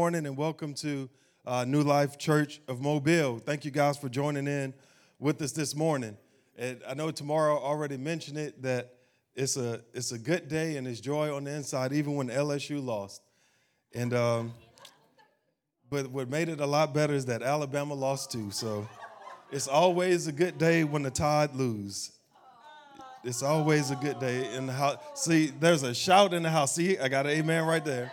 [0.00, 1.10] morning and welcome to
[1.44, 3.38] uh, New Life Church of Mobile.
[3.38, 4.72] Thank you guys for joining in
[5.18, 6.16] with us this morning.
[6.56, 8.94] And I know Tamara already mentioned it that
[9.34, 12.82] it's a it's a good day and it's joy on the inside, even when LSU
[12.82, 13.20] lost.
[13.94, 14.54] And um,
[15.90, 18.50] but what made it a lot better is that Alabama lost too.
[18.50, 18.88] So
[19.52, 22.12] it's always a good day when the Tide lose.
[23.22, 24.96] It's always a good day in the house.
[25.12, 26.74] See, there's a shout in the house.
[26.76, 28.10] See, I got an amen right there.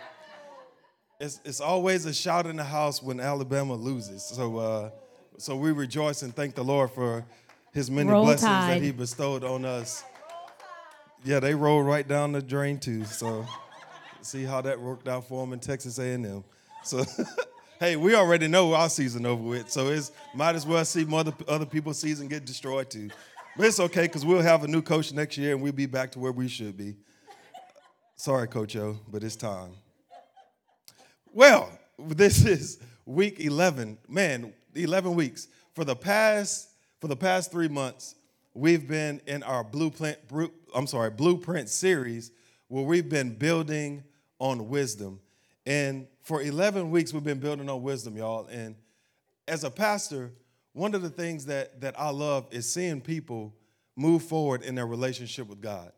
[1.19, 4.23] It's, it's always a shout in the house when Alabama loses.
[4.23, 4.89] So, uh,
[5.37, 7.25] so we rejoice and thank the Lord for
[7.73, 8.75] his many Roll blessings Tide.
[8.75, 10.03] that he bestowed on us.
[11.23, 13.03] Yeah, they rolled right down the drain too.
[13.05, 13.45] So
[14.21, 16.43] see how that worked out for them in Texas A&M.
[16.83, 17.03] So
[17.79, 19.71] hey, we already know our season over with.
[19.71, 23.09] So it's might as well see other other people's season get destroyed too.
[23.57, 26.11] But it's okay because we'll have a new coach next year and we'll be back
[26.11, 26.95] to where we should be.
[28.15, 29.71] Sorry, Coach O, but it's time.
[31.37, 31.69] Well,
[31.99, 33.99] this is week 11.
[34.07, 35.47] Man, 11 weeks.
[35.75, 38.15] For the past for the past 3 months,
[38.55, 40.17] we've been in our blueprint
[40.73, 42.31] I'm sorry, blueprint series
[42.69, 44.03] where we've been building
[44.39, 45.19] on wisdom.
[45.67, 48.47] And for 11 weeks we've been building on wisdom, y'all.
[48.47, 48.75] And
[49.47, 50.31] as a pastor,
[50.73, 53.53] one of the things that that I love is seeing people
[53.95, 55.91] move forward in their relationship with God.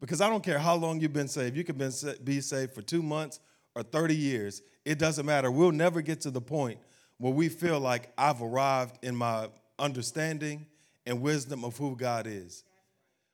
[0.00, 1.54] Because I don't care how long you've been saved.
[1.54, 1.92] You could been,
[2.24, 3.40] be saved for two months
[3.80, 4.62] or 30 years.
[4.84, 5.50] It doesn't matter.
[5.50, 6.78] We'll never get to the point
[7.18, 10.66] where we feel like I've arrived in my understanding
[11.06, 12.64] and wisdom of who God is.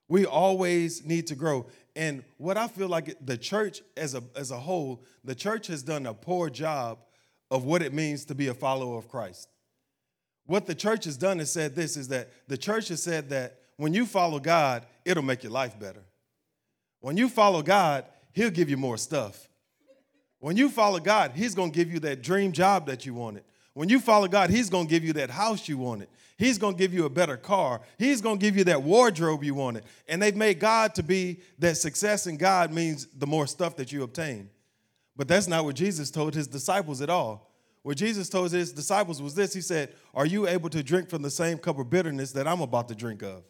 [0.09, 1.67] We always need to grow.
[1.97, 5.83] And what I feel like the church as a, as a whole, the church has
[5.83, 6.99] done a poor job
[7.51, 9.49] of what it means to be a follower of Christ.
[10.47, 13.59] What the church has done is said this is that the church has said that
[13.77, 16.03] when you follow God, it'll make your life better.
[17.01, 19.49] When you follow God, He'll give you more stuff.
[20.41, 23.45] When you follow God, He's gonna give you that dream job that you wanted.
[23.75, 26.09] When you follow God, He's gonna give you that house you wanted.
[26.39, 27.81] He's gonna give you a better car.
[27.99, 29.85] He's gonna give you that wardrobe you wanted.
[30.09, 33.91] And they've made God to be that success in God means the more stuff that
[33.91, 34.51] you obtain.
[35.17, 37.51] But that's not what Jesus told his disciples at all.
[37.83, 41.23] What Jesus told his disciples was this He said, Are you able to drink from
[41.23, 43.45] the same cup of bitterness that I'm about to drink of?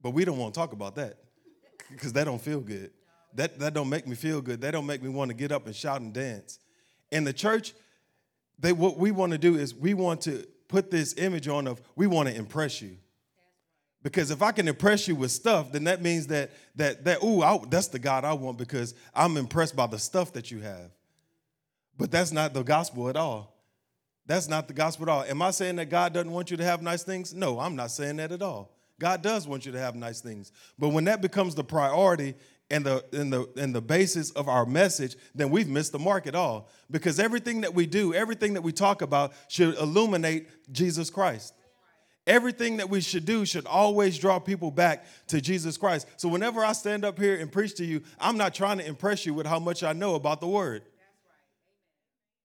[0.00, 1.18] But we don't want to talk about that
[1.90, 2.90] because that don't feel good.
[3.34, 4.60] That, that don't make me feel good.
[4.60, 6.58] That don't make me want to get up and shout and dance.
[7.10, 7.74] In the church,
[8.58, 11.80] they what we want to do is we want to put this image on of
[11.96, 12.96] we want to impress you.
[14.02, 17.42] Because if I can impress you with stuff, then that means that that that ooh,
[17.42, 20.90] I, that's the God I want because I'm impressed by the stuff that you have.
[21.96, 23.54] But that's not the gospel at all.
[24.26, 25.24] That's not the gospel at all.
[25.24, 27.34] Am I saying that God doesn't want you to have nice things?
[27.34, 28.74] No, I'm not saying that at all.
[28.98, 30.52] God does want you to have nice things.
[30.78, 32.34] But when that becomes the priority
[32.70, 36.26] and the and the and the basis of our message, then we've missed the mark
[36.26, 36.68] at all.
[36.90, 41.54] Because everything that we do, everything that we talk about should illuminate Jesus Christ.
[42.26, 46.06] Everything that we should do should always draw people back to Jesus Christ.
[46.16, 49.26] So whenever I stand up here and preach to you, I'm not trying to impress
[49.26, 50.84] you with how much I know about the word.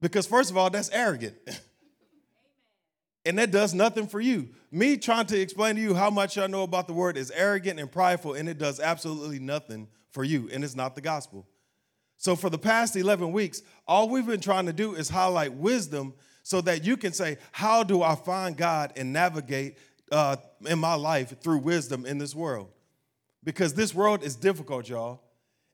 [0.02, 1.36] Because first of all, that's arrogant.
[3.26, 4.50] and that does nothing for you.
[4.70, 7.80] Me trying to explain to you how much I know about the word is arrogant
[7.80, 11.48] and prideful, and it does absolutely nothing for you, and it's not the gospel.
[12.18, 16.14] So, for the past 11 weeks, all we've been trying to do is highlight wisdom
[16.44, 19.78] so that you can say, How do I find God and navigate
[20.12, 22.70] uh, in my life through wisdom in this world?
[23.44, 25.22] Because this world is difficult, y'all.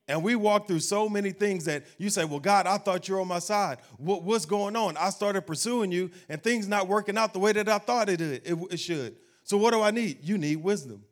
[0.08, 3.22] And we walk through so many things that you say, Well, God, I thought you're
[3.22, 3.80] on my side.
[3.98, 4.98] What, what's going on?
[4.98, 8.22] I started pursuing you, and things not working out the way that I thought it,
[8.22, 9.16] it, it should.
[9.44, 10.20] So, what do I need?
[10.24, 11.04] You need wisdom.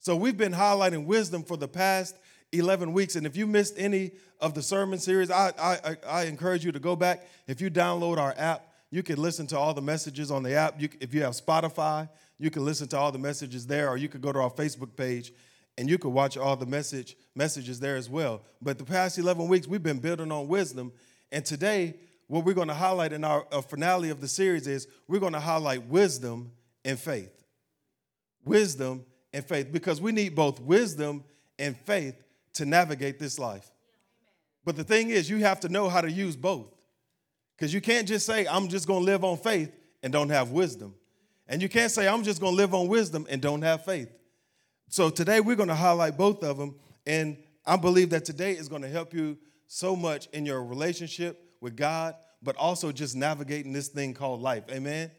[0.00, 2.16] So, we've been highlighting wisdom for the past
[2.52, 3.16] 11 weeks.
[3.16, 6.78] And if you missed any of the sermon series, I, I, I- encourage you to
[6.78, 7.26] go back.
[7.46, 10.80] If you download our app, you can listen to all the messages on the app.
[10.80, 12.08] You, if you have Spotify,
[12.38, 14.96] you can listen to all the messages there, or you could go to our Facebook
[14.96, 15.32] page
[15.78, 18.42] and you could watch all the message messages there as well.
[18.60, 20.92] But the past 11 weeks, we've been building on wisdom.
[21.30, 21.94] And today,
[22.26, 25.32] what we're going to highlight in our uh, finale of the series is we're going
[25.32, 26.52] to highlight wisdom
[26.84, 27.30] and faith
[28.44, 31.24] wisdom and faith because we need both wisdom
[31.58, 32.20] and faith
[32.54, 33.70] to navigate this life.
[34.64, 36.72] But the thing is, you have to know how to use both
[37.56, 39.72] because you can't just say, I'm just going to live on faith
[40.02, 40.94] and don't have wisdom.
[41.48, 44.10] And you can't say, I'm just going to live on wisdom and don't have faith.
[44.88, 46.76] So today we're going to highlight both of them.
[47.06, 51.42] And I believe that today is going to help you so much in your relationship
[51.60, 54.64] with God, but also just navigating this thing called life.
[54.70, 55.10] Amen.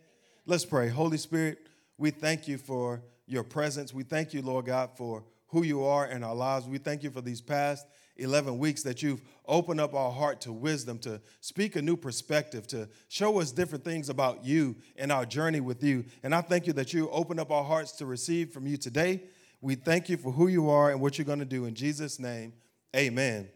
[0.45, 0.89] Let's pray.
[0.89, 1.59] Holy Spirit,
[1.97, 3.93] we thank you for your presence.
[3.93, 6.65] We thank you, Lord God, for who you are in our lives.
[6.65, 7.85] We thank you for these past
[8.17, 12.65] 11 weeks that you've opened up our heart to wisdom, to speak a new perspective,
[12.67, 16.05] to show us different things about you and our journey with you.
[16.23, 19.21] And I thank you that you open up our hearts to receive from you today.
[19.61, 21.65] We thank you for who you are and what you're going to do.
[21.65, 22.53] In Jesus' name,
[22.95, 23.47] amen.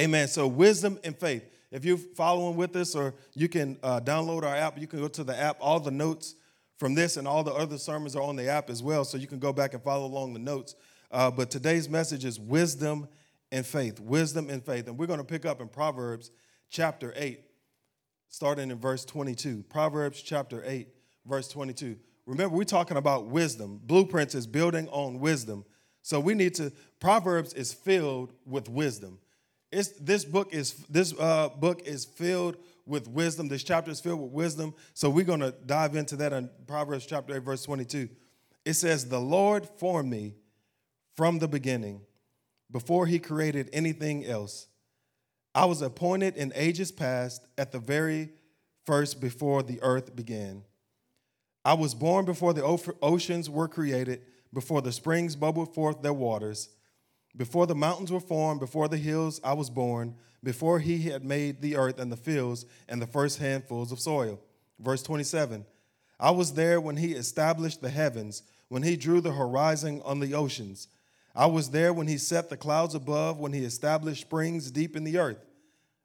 [0.00, 0.26] Amen.
[0.26, 1.44] So, wisdom and faith.
[1.70, 5.08] If you're following with us, or you can uh, download our app, you can go
[5.08, 5.58] to the app.
[5.60, 6.34] All the notes
[6.78, 9.26] from this and all the other sermons are on the app as well, so you
[9.26, 10.76] can go back and follow along the notes.
[11.10, 13.08] Uh, but today's message is wisdom
[13.50, 13.98] and faith.
[14.00, 14.88] Wisdom and faith.
[14.88, 16.30] And we're going to pick up in Proverbs
[16.70, 17.40] chapter 8,
[18.28, 19.64] starting in verse 22.
[19.70, 20.88] Proverbs chapter 8,
[21.26, 21.96] verse 22.
[22.26, 23.80] Remember, we're talking about wisdom.
[23.82, 25.64] Blueprints is building on wisdom.
[26.02, 29.18] So we need to, Proverbs is filled with wisdom.
[29.72, 32.56] It's, this book is this uh, book is filled
[32.86, 33.48] with wisdom.
[33.48, 34.74] This chapter is filled with wisdom.
[34.94, 38.08] So we're going to dive into that in Proverbs chapter 8, verse 22.
[38.64, 40.34] It says, The Lord formed me
[41.18, 42.00] from the beginning,
[42.70, 44.68] before he created anything else.
[45.52, 48.28] I was appointed in ages past at the very
[48.86, 50.62] first before the earth began.
[51.64, 52.62] I was born before the
[53.02, 54.22] oceans were created,
[54.54, 56.68] before the springs bubbled forth their waters.
[57.36, 61.60] Before the mountains were formed, before the hills I was born, before he had made
[61.60, 64.40] the earth and the fields and the first handfuls of soil.
[64.78, 65.66] Verse 27
[66.20, 70.32] I was there when he established the heavens, when he drew the horizon on the
[70.32, 70.86] oceans.
[71.34, 75.04] I was there when he set the clouds above, when he established springs deep in
[75.04, 75.44] the earth.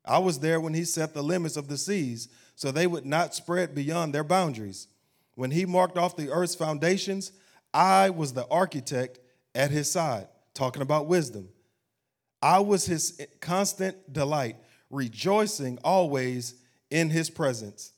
[0.05, 3.33] I was there when he set the limits of the seas, so they would not
[3.33, 4.87] spread beyond their boundaries.
[5.35, 7.31] When he marked off the earth's foundations,
[7.73, 9.19] I was the architect
[9.55, 11.49] at his side talking about wisdom.
[12.41, 14.57] I was his constant delight,
[14.89, 16.55] rejoicing always
[16.91, 17.93] in his presence.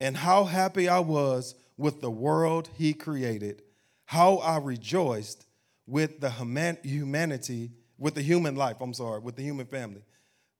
[0.00, 3.62] And how happy I was with the world he created,
[4.04, 5.46] how I rejoiced
[5.86, 10.02] with the humanity, with the human life, I'm sorry, with the human family.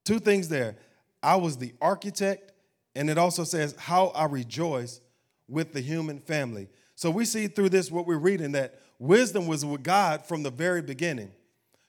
[0.04, 0.76] Two things there.
[1.22, 2.52] I was the architect,
[2.94, 5.00] and it also says how I rejoice
[5.48, 6.68] with the human family.
[6.94, 10.50] So we see through this what we're reading that wisdom was with God from the
[10.50, 11.32] very beginning.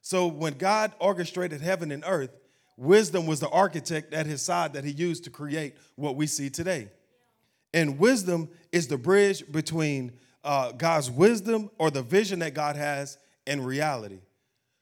[0.01, 2.31] So when God orchestrated heaven and earth,
[2.77, 6.49] wisdom was the architect at his side that he used to create what we see
[6.49, 6.89] today.
[7.73, 13.17] And wisdom is the bridge between uh, God's wisdom or the vision that God has
[13.47, 14.19] and reality.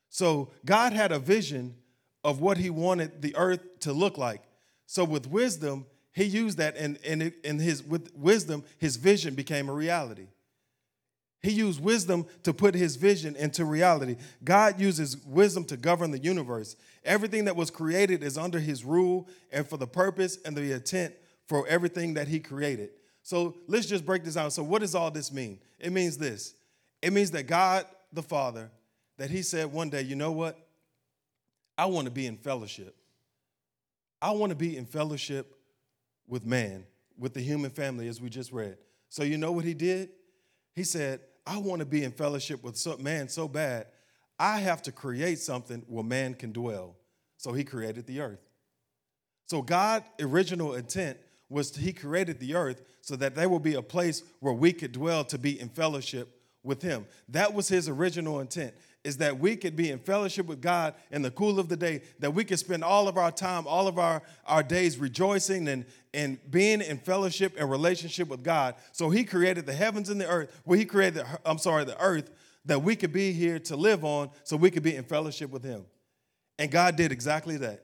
[0.10, 1.76] So God had a vision
[2.24, 4.42] of what he wanted the earth to look like.
[4.86, 9.70] So with wisdom, he used that and, and, and his with wisdom, his vision became
[9.70, 10.28] a reality.
[11.42, 14.16] He used wisdom to put his vision into reality.
[14.44, 16.78] God uses wisdom to govern the universe.
[17.04, 21.14] Everything that was created is under his rule and for the purpose and the intent
[21.48, 22.92] for everything that he created.
[23.24, 24.54] So let's just break this out.
[24.54, 25.60] So, what does all this mean?
[25.80, 26.56] It means this
[27.02, 28.72] it means that God the Father,
[29.18, 30.58] that he said one day, you know what?
[31.78, 32.96] I want to be in fellowship.
[34.22, 35.56] I want to be in fellowship
[36.28, 36.86] with man,
[37.18, 38.78] with the human family, as we just read.
[39.10, 40.10] So, you know what he did?
[40.76, 43.88] He said, I want to be in fellowship with man so bad,
[44.40, 46.96] I have to create something where man can dwell.
[47.38, 48.40] So he created the earth.
[49.46, 51.18] So God's original intent
[51.50, 54.92] was he created the earth so that there will be a place where we could
[54.92, 56.30] dwell to be in fellowship
[56.64, 57.06] with him.
[57.30, 58.74] That was his original intent
[59.04, 62.02] is that we could be in fellowship with God in the cool of the day,
[62.20, 65.86] that we could spend all of our time, all of our, our days rejoicing and,
[66.14, 68.76] and being in fellowship and relationship with God.
[68.94, 72.00] So he created the heavens and the earth, well, he created, the, I'm sorry, the
[72.00, 72.32] earth,
[72.66, 75.64] that we could be here to live on so we could be in fellowship with
[75.64, 75.86] him.
[76.58, 77.84] And God did exactly that.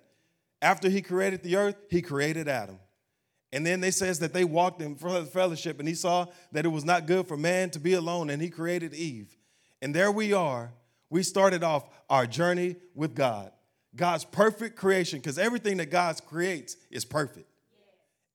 [0.61, 2.79] After he created the earth, he created Adam.
[3.51, 6.85] And then they says that they walked in fellowship and he saw that it was
[6.85, 9.35] not good for man to be alone and he created Eve.
[9.81, 10.71] And there we are
[11.09, 13.51] we started off our journey with God.
[13.95, 17.47] God's perfect creation, because everything that God creates is perfect.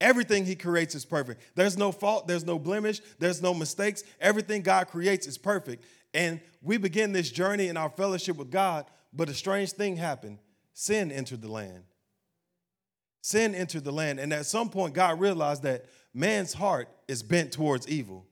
[0.01, 1.41] Everything He creates is perfect.
[1.55, 4.03] There's no fault, there's no blemish, there's no mistakes.
[4.21, 5.85] Everything God creates is perfect.
[6.13, 10.39] And we begin this journey in our fellowship with God, but a strange thing happened
[10.73, 11.85] sin entered the land.
[13.25, 14.21] Sin entered the land.
[14.21, 18.27] And at some point, God realized that man's heart is bent towards evil.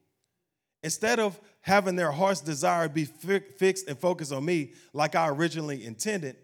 [0.82, 5.30] Instead of having their heart's desire be fi- fixed and focused on me like I
[5.30, 6.37] originally intended,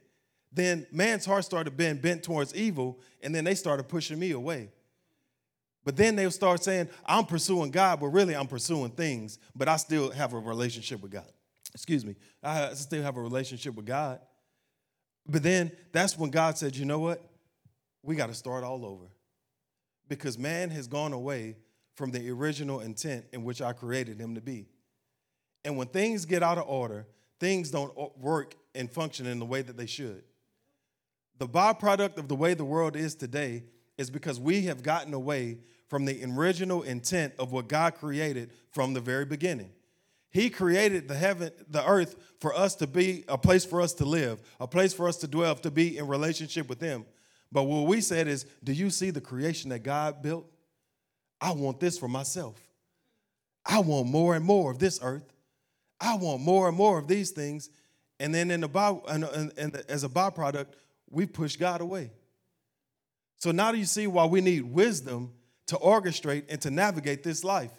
[0.51, 4.71] then man's heart started being bent towards evil, and then they started pushing me away.
[5.85, 9.77] But then they'll start saying, I'm pursuing God, but really I'm pursuing things, but I
[9.77, 11.31] still have a relationship with God.
[11.75, 14.21] Excuse me, I still have a relationship with God.
[15.29, 17.28] But then that's when God said, you know what?
[18.09, 19.05] We got to start all over.
[20.09, 21.57] Because man has gone away
[21.93, 24.65] from the original intent in which I created him to be.
[25.63, 27.07] And when things get out of order,
[27.39, 30.23] things don't work and function in the way that they should.
[31.37, 33.65] The byproduct of the way the world is today
[33.99, 38.95] is because we have gotten away from the original intent of what God created from
[38.95, 39.69] the very beginning.
[40.31, 44.07] He created the heaven, the earth for us to be a place for us to
[44.07, 47.05] live, a place for us to dwell, to be in relationship with Him.
[47.51, 50.47] But what we said is, do you see the creation that God built?
[51.41, 52.57] I want this for myself.
[53.65, 55.33] I want more and more of this earth.
[56.01, 57.71] I want more and more of these things.
[58.21, 59.25] And then in the by, and,
[59.89, 60.67] as a byproduct,
[61.11, 62.11] we push God away.
[63.37, 65.33] So now do you see why we need wisdom
[65.69, 67.71] to orchestrate and to navigate this life?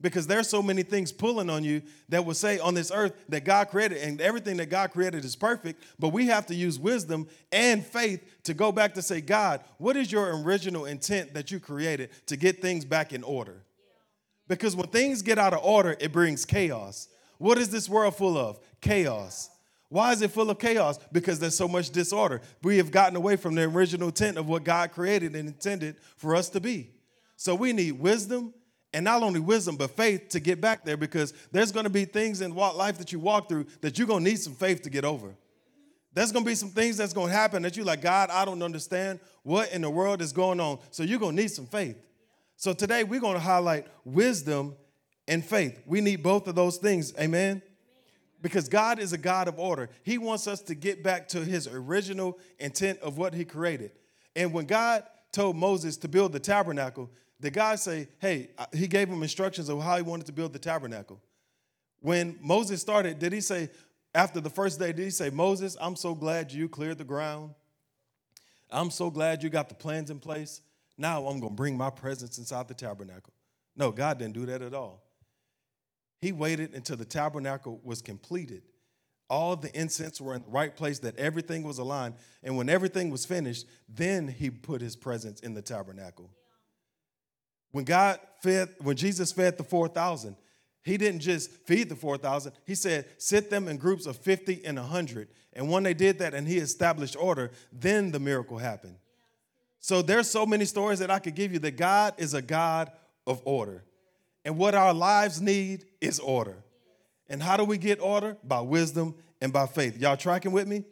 [0.00, 3.44] Because there's so many things pulling on you that will say on this earth that
[3.44, 7.26] God created, and everything that God created is perfect, but we have to use wisdom
[7.50, 11.58] and faith to go back to say, God, what is your original intent that you
[11.58, 13.64] created to get things back in order?
[14.46, 17.08] Because when things get out of order, it brings chaos.
[17.38, 18.60] What is this world full of?
[18.80, 19.50] Chaos.
[19.88, 20.98] Why is it full of chaos?
[21.10, 22.40] Because there's so much disorder.
[22.62, 26.36] We have gotten away from the original intent of what God created and intended for
[26.36, 26.90] us to be.
[27.36, 28.52] So we need wisdom
[28.92, 32.04] and not only wisdom, but faith to get back there because there's going to be
[32.04, 34.82] things in what life that you walk through that you're going to need some faith
[34.82, 35.34] to get over.
[36.14, 38.44] There's going to be some things that's going to happen that you're like, God, I
[38.44, 40.78] don't understand what in the world is going on.
[40.90, 41.96] So you're going to need some faith.
[42.56, 44.74] So today we're going to highlight wisdom
[45.28, 45.80] and faith.
[45.86, 47.12] We need both of those things.
[47.18, 47.62] Amen
[48.40, 49.90] because God is a God of order.
[50.02, 53.92] He wants us to get back to his original intent of what he created.
[54.36, 58.86] And when God told Moses to build the tabernacle, the God say, "Hey, uh, he
[58.86, 61.20] gave him instructions of how he wanted to build the tabernacle."
[62.00, 63.70] When Moses started, did he say
[64.14, 67.54] after the first day did he say, "Moses, I'm so glad you cleared the ground.
[68.70, 70.60] I'm so glad you got the plans in place.
[70.96, 73.32] Now I'm going to bring my presence inside the tabernacle."
[73.76, 75.04] No, God didn't do that at all.
[76.20, 78.62] He waited until the tabernacle was completed.
[79.30, 82.14] All the incense were in the right place, that everything was aligned.
[82.42, 86.30] And when everything was finished, then he put his presence in the tabernacle.
[87.72, 90.36] When God fed, when Jesus fed the 4,000,
[90.82, 92.52] he didn't just feed the 4,000.
[92.64, 95.28] He said, sit them in groups of 50 and 100.
[95.52, 98.96] And when they did that and he established order, then the miracle happened.
[99.80, 102.90] So there's so many stories that I could give you that God is a God
[103.26, 103.84] of order.
[104.44, 106.56] And what our lives need is order.
[107.28, 108.36] And how do we get order?
[108.42, 109.98] By wisdom and by faith.
[109.98, 110.84] Y'all tracking with me?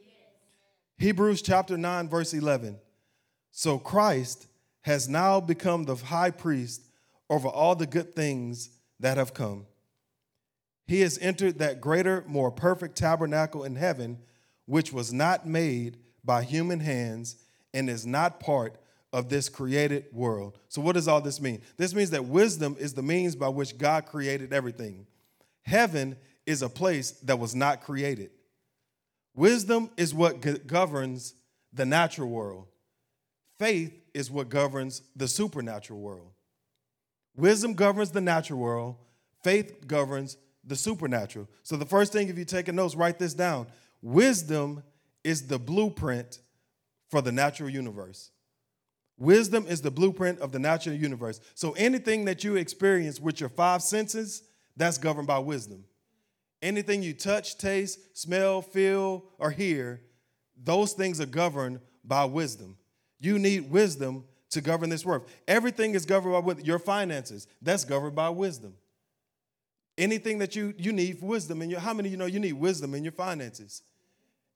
[0.99, 2.77] Hebrews chapter 9, verse 11.
[3.51, 4.46] So Christ
[4.87, 6.81] has now become the high priest
[7.29, 8.69] over all the good things
[9.01, 9.65] that have come.
[10.87, 14.19] He has entered that greater, more perfect tabernacle in heaven,
[14.65, 17.35] which was not made by human hands
[17.73, 18.77] and is not part
[19.11, 20.57] of this created world.
[20.69, 21.61] So, what does all this mean?
[21.75, 25.05] This means that wisdom is the means by which God created everything.
[25.63, 26.15] Heaven
[26.45, 28.29] is a place that was not created.
[29.35, 31.33] Wisdom is what governs
[31.73, 32.67] the natural world.
[33.59, 36.31] Faith is what governs the supernatural world.
[37.35, 38.95] Wisdom governs the natural world,
[39.43, 41.47] faith governs the supernatural.
[41.63, 43.67] So, the first thing, if you're taking notes, write this down.
[44.01, 44.83] Wisdom
[45.23, 46.39] is the blueprint
[47.09, 48.31] for the natural universe.
[49.17, 51.41] Wisdom is the blueprint of the natural universe.
[51.55, 54.43] So anything that you experience with your five senses,
[54.75, 55.85] that's governed by wisdom.
[56.61, 60.01] Anything you touch, taste, smell, feel, or hear,
[60.55, 62.76] those things are governed by wisdom.
[63.19, 65.27] You need wisdom to govern this world.
[65.47, 66.61] Everything is governed by.
[66.61, 68.73] Your finances, that's governed by wisdom.
[69.97, 72.93] Anything that you, you need wisdom in your, how many you know you need wisdom
[72.93, 73.81] in your finances?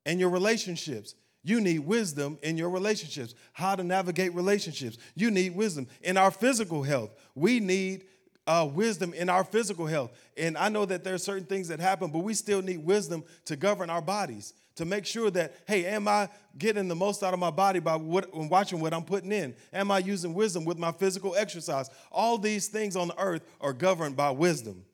[0.06, 1.14] And your relationships.
[1.44, 4.98] You need wisdom in your relationships, how to navigate relationships.
[5.16, 7.10] You need wisdom in our physical health.
[7.34, 8.04] We need
[8.46, 10.10] uh, wisdom in our physical health.
[10.36, 13.24] And I know that there are certain things that happen, but we still need wisdom
[13.46, 17.34] to govern our bodies, to make sure that, hey, am I getting the most out
[17.34, 19.54] of my body by what, watching what I'm putting in?
[19.72, 21.90] Am I using wisdom with my physical exercise?
[22.10, 24.84] All these things on the earth are governed by wisdom.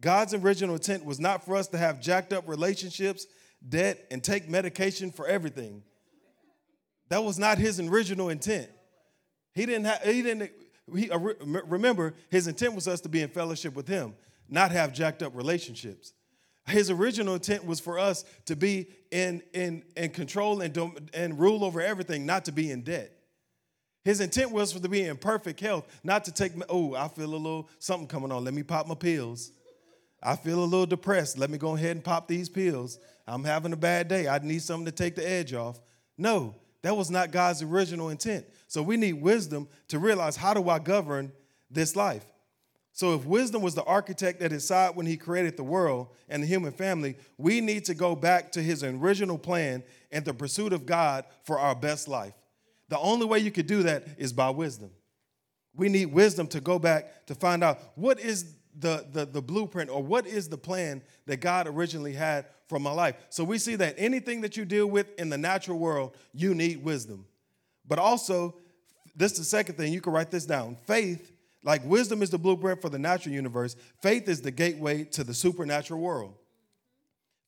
[0.00, 3.26] God's original intent was not for us to have jacked up relationships
[3.68, 5.82] debt, and take medication for everything.
[7.08, 8.68] That was not his original intent.
[9.52, 10.50] He didn't have, he didn't,
[10.94, 14.14] he, uh, remember, his intent was us to be in fellowship with him,
[14.48, 16.12] not have jacked up relationships.
[16.66, 21.64] His original intent was for us to be in, in, in control and, and rule
[21.64, 23.12] over everything, not to be in debt.
[24.04, 27.34] His intent was for to be in perfect health, not to take, oh, I feel
[27.34, 28.44] a little something coming on.
[28.44, 29.52] Let me pop my pills.
[30.22, 31.38] I feel a little depressed.
[31.38, 32.98] Let me go ahead and pop these pills.
[33.26, 34.28] I'm having a bad day.
[34.28, 35.80] I need something to take the edge off.
[36.16, 38.46] No, that was not God's original intent.
[38.66, 41.32] So we need wisdom to realize how do I govern
[41.70, 42.24] this life?
[42.92, 46.42] So, if wisdom was the architect at his side when he created the world and
[46.42, 50.72] the human family, we need to go back to his original plan and the pursuit
[50.72, 52.34] of God for our best life.
[52.88, 54.90] The only way you could do that is by wisdom.
[55.74, 59.88] We need wisdom to go back to find out what is the, the, the blueprint
[59.88, 63.16] or what is the plan that God originally had for my life.
[63.28, 66.82] So we see that anything that you deal with in the natural world, you need
[66.82, 67.26] wisdom.
[67.86, 68.54] But also,
[69.16, 70.76] this is the second thing, you can write this down.
[70.86, 71.32] Faith,
[71.64, 75.34] like wisdom is the blueprint for the natural universe, faith is the gateway to the
[75.34, 76.34] supernatural world.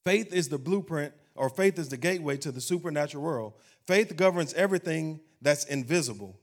[0.04, 3.52] Faith is the blueprint, or faith is the gateway to the supernatural world.
[3.86, 6.36] Faith governs everything that's invisible.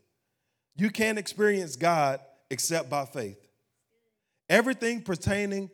[0.77, 3.45] You can't experience God except by faith.
[4.49, 5.69] Everything pertaining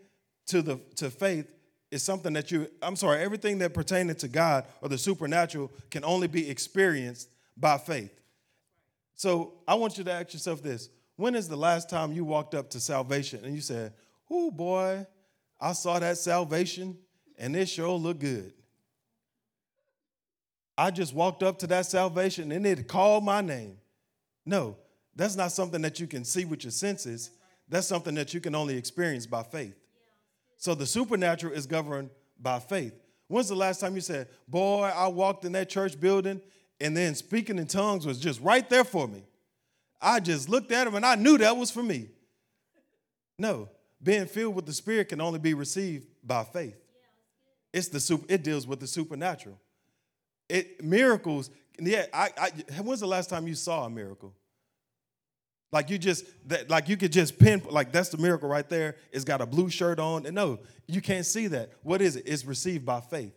[0.47, 1.54] to the to faith
[1.95, 6.03] is something that you I'm sorry, everything that pertaining to God or the supernatural can
[6.03, 8.11] only be experienced by faith.
[9.15, 10.89] So, I want you to ask yourself this.
[11.15, 13.93] When is the last time you walked up to salvation and you said,
[14.29, 15.07] "Oh boy,
[15.59, 16.97] I saw that salvation
[17.37, 18.53] and it sure looked good."
[20.77, 23.77] I just walked up to that salvation and it called my name.
[24.45, 24.75] No,
[25.15, 27.31] that's not something that you can see with your senses.
[27.69, 29.75] That's something that you can only experience by faith.
[30.65, 32.10] So the supernatural is governed
[32.41, 33.00] by faith.
[33.27, 36.41] When's the last time you said, Boy, I walked in that church building
[36.81, 39.22] and then speaking in tongues was just right there for me?
[40.01, 42.10] I just looked at him and I knew that was for me.
[43.38, 43.69] No,
[44.01, 46.81] being filled with the Spirit can only be received by faith.
[47.72, 49.60] It's the super, it deals with the supernatural.
[50.50, 51.51] It miracles.
[51.79, 52.50] Yeah, I, I,
[52.81, 54.34] when's the last time you saw a miracle?
[55.72, 58.95] Like you just that, like you could just pin like that's the miracle right there.
[59.12, 60.25] It's got a blue shirt on.
[60.25, 61.72] And no, you can't see that.
[61.84, 62.24] What is it?
[62.25, 63.34] It's received by faith.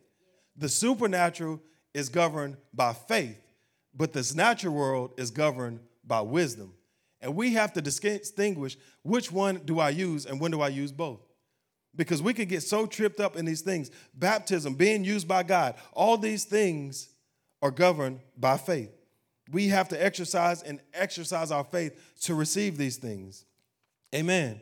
[0.57, 1.61] The supernatural
[1.95, 3.41] is governed by faith,
[3.95, 6.75] but this natural world is governed by wisdom.
[7.21, 10.93] And we have to distinguish which one do I use and when do I use
[10.93, 11.21] both
[11.99, 13.91] because we could get so tripped up in these things.
[14.15, 17.09] Baptism, being used by God, all these things
[17.61, 18.91] are governed by faith.
[19.51, 23.45] We have to exercise and exercise our faith to receive these things.
[24.15, 24.61] Amen.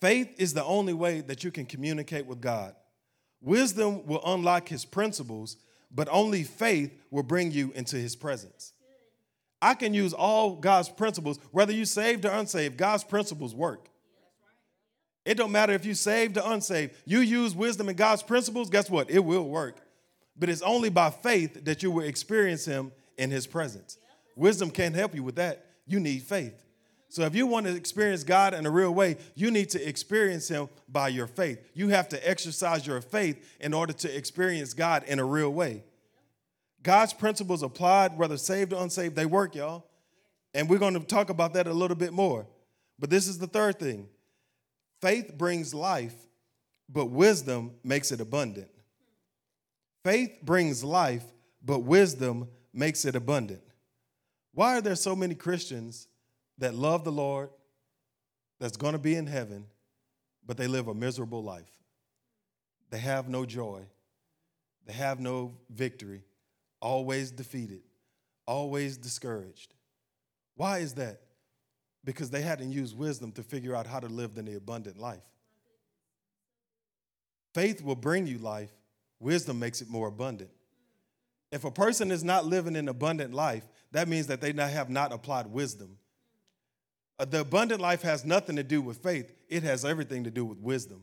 [0.00, 2.74] Faith is the only way that you can communicate with God.
[3.40, 5.56] Wisdom will unlock his principles,
[5.90, 8.72] but only faith will bring you into his presence.
[9.60, 13.88] I can use all God's principles, whether you saved or unsaved, God's principles work.
[15.24, 16.94] It don't matter if you saved or unsaved.
[17.04, 19.10] You use wisdom and God's principles, guess what?
[19.10, 19.80] It will work.
[20.38, 23.98] But it's only by faith that you will experience him in his presence.
[24.36, 25.66] Wisdom can't help you with that.
[25.86, 26.64] You need faith.
[27.10, 30.48] So if you want to experience God in a real way, you need to experience
[30.48, 31.58] him by your faith.
[31.74, 35.84] You have to exercise your faith in order to experience God in a real way.
[36.82, 39.86] God's principles applied, whether saved or unsaved, they work, y'all.
[40.54, 42.46] And we're going to talk about that a little bit more.
[42.98, 44.08] But this is the third thing
[45.00, 46.14] Faith brings life,
[46.88, 48.68] but wisdom makes it abundant.
[50.04, 51.24] Faith brings life,
[51.64, 53.62] but wisdom makes it abundant.
[54.54, 56.08] Why are there so many Christians
[56.58, 57.50] that love the Lord,
[58.58, 59.66] that's going to be in heaven,
[60.46, 61.70] but they live a miserable life?
[62.90, 63.82] They have no joy,
[64.86, 66.22] they have no victory,
[66.80, 67.82] always defeated,
[68.46, 69.74] always discouraged.
[70.54, 71.20] Why is that?
[72.08, 75.20] because they hadn't used wisdom to figure out how to live in the abundant life.
[77.52, 78.70] Faith will bring you life,
[79.20, 80.48] wisdom makes it more abundant.
[81.50, 85.12] If a person is not living an abundant life, that means that they have not
[85.12, 85.96] applied wisdom.
[87.18, 90.44] Uh, the abundant life has nothing to do with faith, it has everything to do
[90.44, 91.02] with wisdom.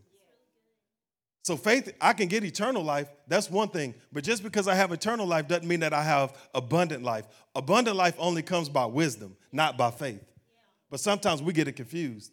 [1.43, 3.93] So, faith, I can get eternal life, that's one thing.
[4.11, 7.27] But just because I have eternal life doesn't mean that I have abundant life.
[7.53, 10.23] Abundant life only comes by wisdom, not by faith.
[10.89, 12.31] But sometimes we get it confused.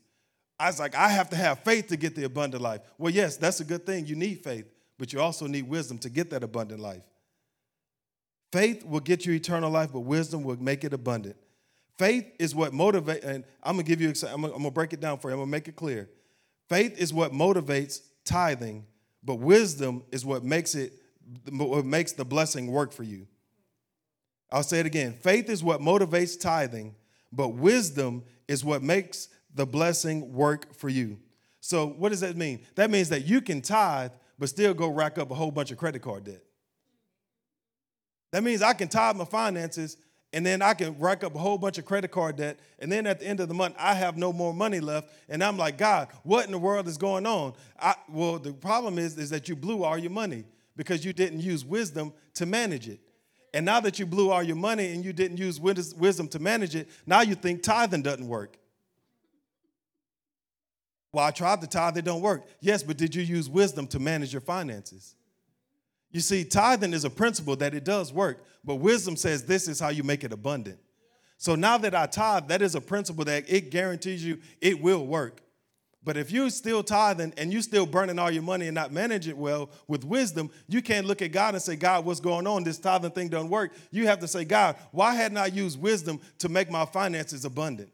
[0.59, 2.81] I was like, I have to have faith to get the abundant life.
[2.96, 4.07] Well, yes, that's a good thing.
[4.07, 4.64] You need faith,
[4.98, 7.03] but you also need wisdom to get that abundant life.
[8.53, 11.37] Faith will get you eternal life, but wisdom will make it abundant.
[11.99, 15.01] Faith is what motivates, and I'm gonna give you, I'm gonna, I'm gonna break it
[15.01, 16.11] down for you, I'm gonna make it clear.
[16.69, 18.85] Faith is what motivates tithing,
[19.25, 20.93] but wisdom is what makes it,
[21.51, 23.27] what makes the blessing work for you.
[24.51, 25.15] I'll say it again.
[25.15, 26.95] Faith is what motivates tithing,
[27.33, 31.19] but wisdom is what makes the blessing work for you.
[31.61, 32.61] So, what does that mean?
[32.75, 35.79] That means that you can tithe, but still go rack up a whole bunch of
[35.79, 36.43] credit card debt.
[38.33, 39.97] That means I can tithe my finances
[40.33, 42.59] and then I can rack up a whole bunch of credit card debt.
[42.79, 45.11] And then at the end of the month, I have no more money left.
[45.29, 47.53] And I'm like, God, what in the world is going on?
[47.79, 51.40] I, well, the problem is, is that you blew all your money because you didn't
[51.40, 53.01] use wisdom to manage it.
[53.53, 56.75] And now that you blew all your money and you didn't use wisdom to manage
[56.75, 58.57] it, now you think tithing doesn't work.
[61.12, 62.47] Well, I tried to tithe, it don't work.
[62.61, 65.14] Yes, but did you use wisdom to manage your finances?
[66.12, 69.81] You see, tithing is a principle that it does work, but wisdom says this is
[69.81, 70.79] how you make it abundant.
[71.38, 75.05] So now that I tithe, that is a principle that it guarantees you it will
[75.07, 75.40] work.
[76.05, 79.29] But if you're still tithing and you're still burning all your money and not manage
[79.29, 82.64] it well with wisdom, you can't look at God and say, God, what's going on?
[82.64, 83.72] This tithing thing doesn't work.
[83.90, 87.90] You have to say, God, why hadn't I used wisdom to make my finances abundant?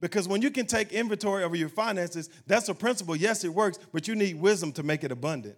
[0.00, 3.14] Because when you can take inventory over your finances, that's a principle.
[3.14, 5.56] Yes, it works, but you need wisdom to make it abundant.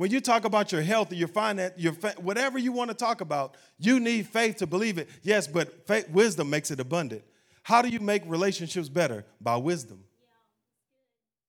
[0.00, 2.96] When you talk about your health or your finance, your fa- whatever you want to
[2.96, 5.10] talk about, you need faith to believe it.
[5.22, 7.22] Yes, but faith, wisdom makes it abundant.
[7.62, 9.26] How do you make relationships better?
[9.42, 10.02] By wisdom.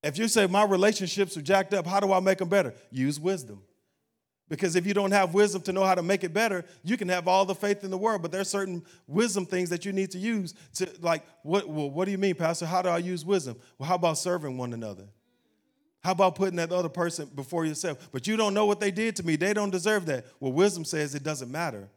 [0.03, 2.73] If you say my relationships are jacked up, how do I make them better?
[2.91, 3.61] Use wisdom.
[4.49, 7.07] Because if you don't have wisdom to know how to make it better, you can
[7.07, 10.11] have all the faith in the world, but there's certain wisdom things that you need
[10.11, 12.65] to use to like what well, what do you mean, Pastor?
[12.65, 13.55] How do I use wisdom?
[13.77, 15.07] Well, how about serving one another?
[16.03, 18.09] How about putting that other person before yourself?
[18.11, 19.35] But you don't know what they did to me.
[19.35, 20.25] They don't deserve that.
[20.39, 21.89] Well, wisdom says it doesn't matter.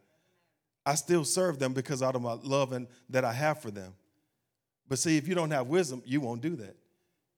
[0.85, 3.93] I still serve them because out of my love and that I have for them.
[4.87, 6.75] But see, if you don't have wisdom, you won't do that.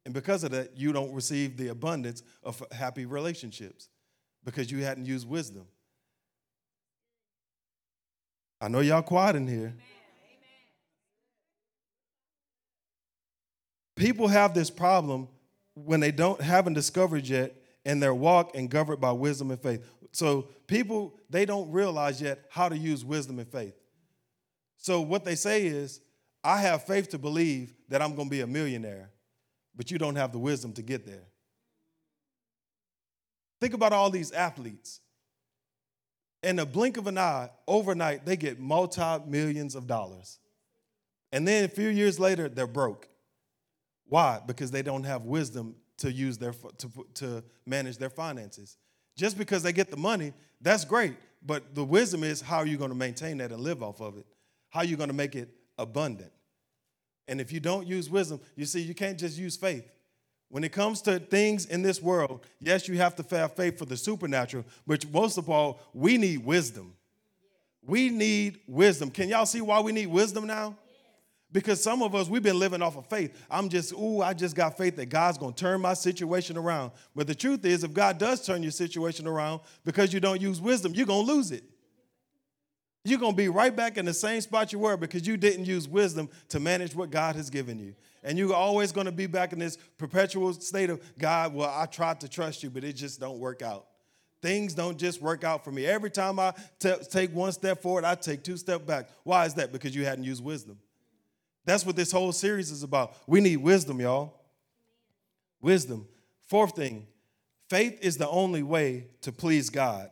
[0.06, 3.88] And because of that, you don't receive the abundance of happy relationships
[4.44, 5.66] because you hadn't used wisdom.
[8.60, 9.74] I know y'all quiet in here.
[13.96, 15.28] People have this problem
[15.86, 19.86] when they don't haven't discovered yet and their walk and governed by wisdom and faith.
[20.12, 23.76] So people they don't realize yet how to use wisdom and faith.
[24.78, 26.02] So what they say is,
[26.44, 29.12] I have faith to believe that I'm going to be a millionaire
[29.78, 31.28] but you don't have the wisdom to get there.
[33.62, 35.00] Think about all these athletes.
[36.44, 40.40] In the blink of an eye, overnight, they get multi millions of dollars.
[41.32, 43.08] And then a few years later, they're broke.
[44.08, 44.40] Why?
[44.46, 48.78] Because they don't have wisdom to use their to, to manage their finances.
[49.16, 51.16] Just because they get the money, that's great.
[51.46, 54.18] But the wisdom is how are you going to maintain that and live off of
[54.18, 54.26] it?
[54.70, 56.32] How are you going to make it abundant?
[57.28, 59.86] And if you don't use wisdom, you see, you can't just use faith.
[60.50, 63.86] When it comes to things in this world, yes, you have to have faith for
[63.86, 66.94] the supernatural, but most of all, we need wisdom.
[67.86, 69.12] We need wisdom.
[69.12, 70.78] Can y'all see why we need wisdom now?
[71.52, 73.34] Because some of us, we've been living off of faith.
[73.50, 76.92] I'm just, ooh, I just got faith that God's gonna turn my situation around.
[77.16, 80.60] But the truth is, if God does turn your situation around because you don't use
[80.60, 81.64] wisdom, you're gonna lose it
[83.08, 85.66] you're going to be right back in the same spot you were because you didn't
[85.66, 87.96] use wisdom to manage what God has given you.
[88.24, 91.86] And you're always going to be back in this perpetual state of God, well, I
[91.86, 93.88] tried to trust you, but it just don't work out.
[94.42, 95.86] Things don't just work out for me.
[95.86, 99.10] Every time I t- take one step forward, I take two steps back.
[99.24, 99.72] Why is that?
[99.72, 100.78] Because you hadn't used wisdom.
[101.68, 103.14] That's what this whole series is about.
[103.28, 104.40] We need wisdom, y'all.
[105.62, 106.08] Wisdom.
[106.48, 107.08] Fourth thing,
[107.70, 110.10] faith is the only way to please God.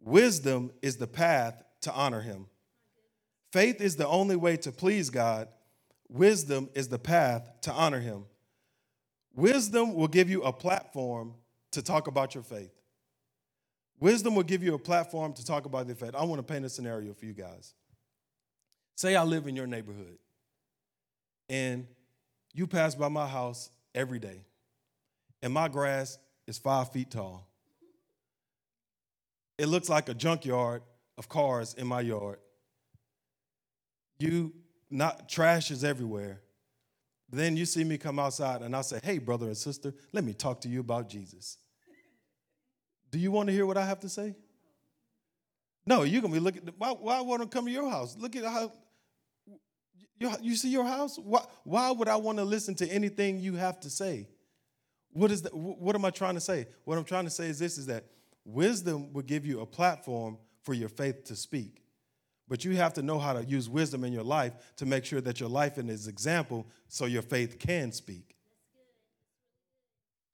[0.00, 2.46] Wisdom is the path to honor him.
[3.52, 5.48] Faith is the only way to please God.
[6.08, 8.24] Wisdom is the path to honor him.
[9.34, 11.34] Wisdom will give you a platform
[11.72, 12.72] to talk about your faith.
[14.00, 16.14] Wisdom will give you a platform to talk about your faith.
[16.14, 17.74] I want to paint a scenario for you guys.
[18.94, 20.16] Say I live in your neighborhood
[21.48, 21.86] and
[22.52, 24.40] you pass by my house every day
[25.42, 27.46] and my grass is five feet tall.
[29.58, 30.82] It looks like a junkyard
[31.16, 32.38] of cars in my yard.
[34.18, 34.52] You
[34.90, 36.40] not trash is everywhere.
[37.30, 40.32] Then you see me come outside and I say, Hey, brother and sister, let me
[40.32, 41.58] talk to you about Jesus.
[43.10, 44.34] Do you want to hear what I have to say?
[45.86, 46.68] No, you're gonna be looking.
[46.76, 48.16] Why, why want to come to your house?
[48.18, 48.72] Look at how
[50.18, 51.18] you, you see your house.
[51.18, 54.28] Why, why would I want to listen to anything you have to say?
[55.12, 55.54] What is that?
[55.54, 56.66] What am I trying to say?
[56.84, 58.04] What I'm trying to say is this: is that
[58.44, 61.82] wisdom will give you a platform for your faith to speak.
[62.48, 65.20] But you have to know how to use wisdom in your life to make sure
[65.20, 68.36] that your life is example so your faith can speak.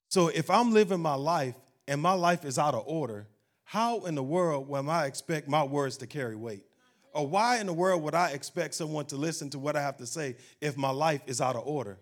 [0.09, 1.55] So if I'm living my life
[1.87, 3.27] and my life is out of order,
[3.63, 6.65] how in the world will I expect my words to carry weight?
[7.13, 9.97] Or why in the world would I expect someone to listen to what I have
[9.97, 11.97] to say if my life is out of order?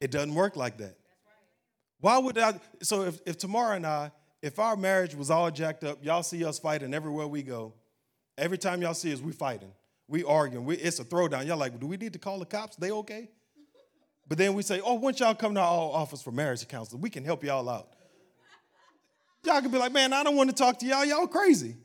[0.00, 0.96] It doesn't work like that.
[2.00, 2.58] Why would I?
[2.82, 4.10] So if, if Tamara and I
[4.42, 7.74] if our marriage was all jacked up, y'all see us fighting everywhere we go.
[8.38, 9.72] Every time y'all see us, we fighting.
[10.08, 10.64] We arguing.
[10.64, 11.46] We, it's a throwdown.
[11.46, 12.76] Y'all like, do we need to call the cops?
[12.76, 13.28] They okay?
[14.28, 17.10] But then we say, oh, once y'all come to our office for marriage counseling, we
[17.10, 17.88] can help y'all out.
[19.44, 21.04] Y'all can be like, man, I don't want to talk to y'all.
[21.04, 21.76] Y'all crazy.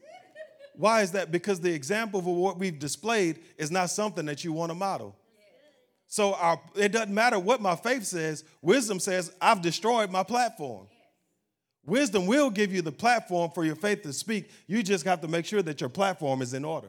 [0.78, 1.32] Why is that?
[1.32, 5.16] Because the example of what we've displayed is not something that you want to model.
[6.08, 8.44] So our, it doesn't matter what my faith says.
[8.62, 10.88] Wisdom says, I've destroyed my platform.
[11.86, 14.50] Wisdom will give you the platform for your faith to speak.
[14.68, 16.88] You just have to make sure that your platform is in order.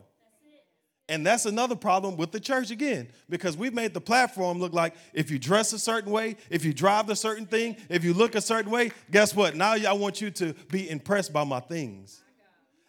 [1.09, 4.95] And that's another problem with the church again, because we've made the platform look like
[5.13, 8.35] if you dress a certain way, if you drive a certain thing, if you look
[8.35, 9.55] a certain way, guess what?
[9.55, 12.23] Now I want you to be impressed by my things.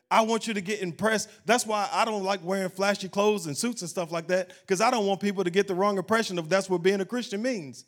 [0.10, 1.30] I want you to get impressed.
[1.46, 4.80] That's why I don't like wearing flashy clothes and suits and stuff like that, because
[4.80, 7.41] I don't want people to get the wrong impression of that's what being a Christian
[7.41, 7.86] means.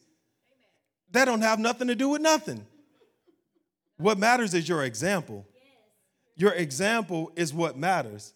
[1.12, 2.66] That don't have nothing to do with nothing.
[3.98, 5.46] What matters is your example.
[6.36, 8.34] Your example is what matters.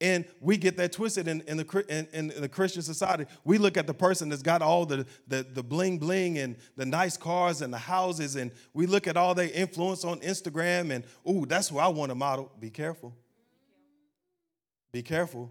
[0.00, 3.26] And we get that twisted in, in, the, in, in, the Christian society.
[3.44, 6.84] We look at the person that's got all the, the, the bling bling and the
[6.84, 11.04] nice cars and the houses, and we look at all their influence on Instagram, and,
[11.28, 12.50] ooh, that's who I want to model.
[12.58, 13.14] Be careful.
[14.94, 15.50] Be careful.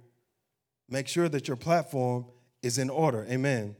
[0.87, 2.27] Make sure that your platform
[2.61, 3.27] is in order.
[3.29, 3.75] Amen.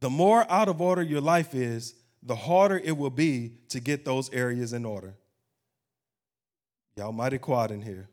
[0.00, 4.06] The more out of order your life is, the harder it will be to get
[4.06, 5.16] those areas in order.
[6.96, 8.08] Y'all mighty quiet in here.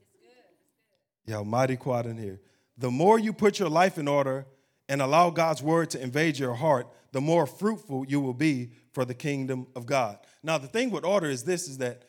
[1.25, 2.41] Y'all mighty quiet in here.
[2.77, 4.45] The more you put your life in order
[4.89, 9.05] and allow God's word to invade your heart, the more fruitful you will be for
[9.05, 10.17] the kingdom of God.
[10.43, 12.03] Now, the thing with order is this is that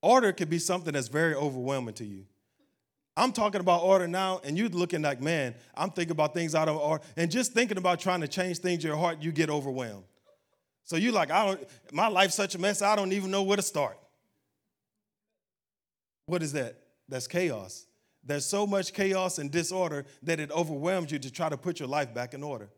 [0.00, 2.24] order could be something that's very overwhelming to you.
[3.16, 6.68] I'm talking about order now, and you're looking like, man, I'm thinking about things out
[6.68, 7.04] of order.
[7.16, 10.04] And just thinking about trying to change things in your heart, you get overwhelmed.
[10.84, 13.56] So you're like, I don't, my life's such a mess, I don't even know where
[13.56, 13.98] to start.
[16.26, 16.76] What is that?
[17.08, 17.86] That's chaos.
[18.24, 21.88] There's so much chaos and disorder that it overwhelms you to try to put your
[21.88, 22.68] life back in order.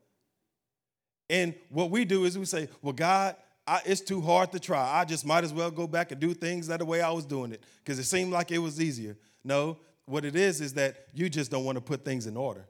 [1.31, 4.99] And what we do is we say, Well, God, I, it's too hard to try.
[5.01, 7.25] I just might as well go back and do things that the way I was
[7.25, 9.17] doing it because it seemed like it was easier.
[9.43, 12.67] No, what it is is that you just don't want to put things in order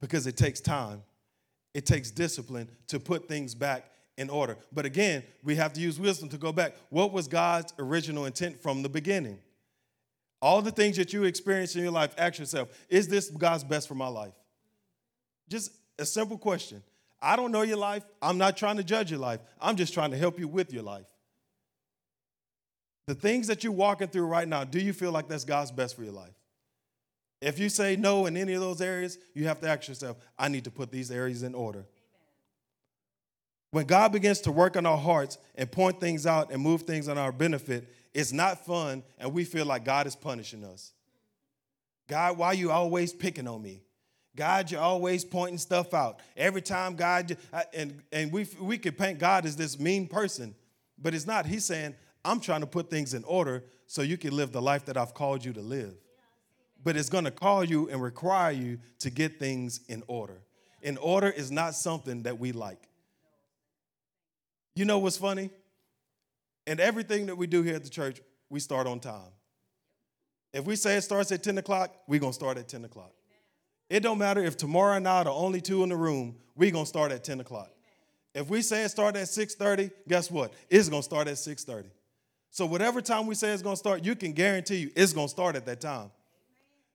[0.00, 1.02] because it takes time,
[1.74, 4.58] it takes discipline to put things back in order.
[4.72, 6.74] But again, we have to use wisdom to go back.
[6.90, 9.38] What was God's original intent from the beginning?
[10.42, 13.88] All the things that you experience in your life, ask yourself, is this God's best
[13.88, 14.34] for my life?
[15.48, 16.82] Just a simple question.
[17.22, 18.02] I don't know your life.
[18.20, 19.40] I'm not trying to judge your life.
[19.60, 21.06] I'm just trying to help you with your life.
[23.06, 25.94] The things that you're walking through right now, do you feel like that's God's best
[25.94, 26.34] for your life?
[27.42, 30.46] If you say no in any of those areas, you have to ask yourself, I
[30.46, 31.84] need to put these areas in order.
[33.72, 37.08] When God begins to work on our hearts and point things out and move things
[37.08, 40.92] on our benefit, it's not fun, and we feel like God is punishing us.
[42.08, 43.82] God, why are you always picking on me?
[44.36, 46.20] God, you're always pointing stuff out.
[46.36, 47.36] Every time God,
[47.74, 50.54] and, and we, we could paint God as this mean person,
[50.96, 51.46] but it's not.
[51.46, 54.84] He's saying, I'm trying to put things in order so you can live the life
[54.84, 55.94] that I've called you to live.
[56.84, 60.40] But it's going to call you and require you to get things in order.
[60.80, 62.88] In order is not something that we like.
[64.74, 65.50] You know what's funny?
[66.66, 69.30] And everything that we do here at the church, we start on time.
[70.52, 73.12] If we say it starts at 10 o'clock, we're going to start at 10 o'clock.
[73.88, 76.84] It don't matter if Tamara and I are only two in the room, we're going
[76.84, 77.70] to start at 10 o'clock.
[78.34, 80.54] If we say it start at 6.30, guess what?
[80.70, 81.86] It's going to start at 6.30.
[82.50, 85.26] So whatever time we say it's going to start, you can guarantee you it's going
[85.26, 86.10] to start at that time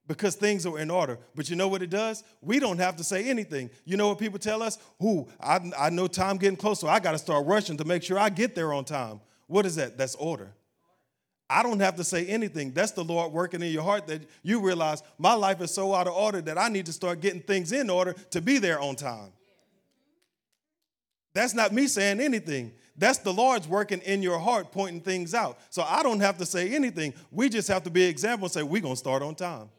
[0.07, 1.19] because things are in order.
[1.35, 2.23] But you know what it does?
[2.41, 3.69] We don't have to say anything.
[3.85, 4.77] You know what people tell us?
[4.99, 8.03] Who I, I know time getting close, so I got to start rushing to make
[8.03, 9.19] sure I get there on time.
[9.47, 9.97] What is that?
[9.97, 10.51] That's order.
[11.49, 12.71] I don't have to say anything.
[12.73, 16.07] That's the Lord working in your heart that you realize my life is so out
[16.07, 18.95] of order that I need to start getting things in order to be there on
[18.95, 19.31] time.
[21.33, 22.73] That's not me saying anything.
[22.97, 25.59] That's the Lord's working in your heart, pointing things out.
[25.69, 27.13] So I don't have to say anything.
[27.31, 29.69] We just have to be example and say, we're going to start on time.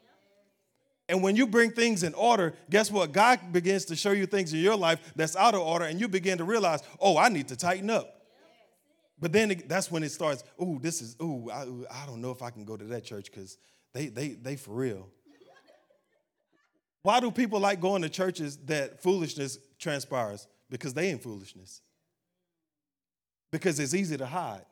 [1.09, 3.11] And when you bring things in order, guess what?
[3.11, 6.07] God begins to show you things in your life that's out of order, and you
[6.07, 8.21] begin to realize, oh, I need to tighten up.
[9.19, 10.43] But then it, that's when it starts.
[10.59, 11.15] Oh, this is.
[11.19, 13.57] Oh, I, I don't know if I can go to that church because
[13.91, 15.09] they they they for real.
[17.01, 20.47] Why do people like going to churches that foolishness transpires?
[20.69, 21.81] Because they ain't foolishness.
[23.51, 24.65] Because it's easy to hide.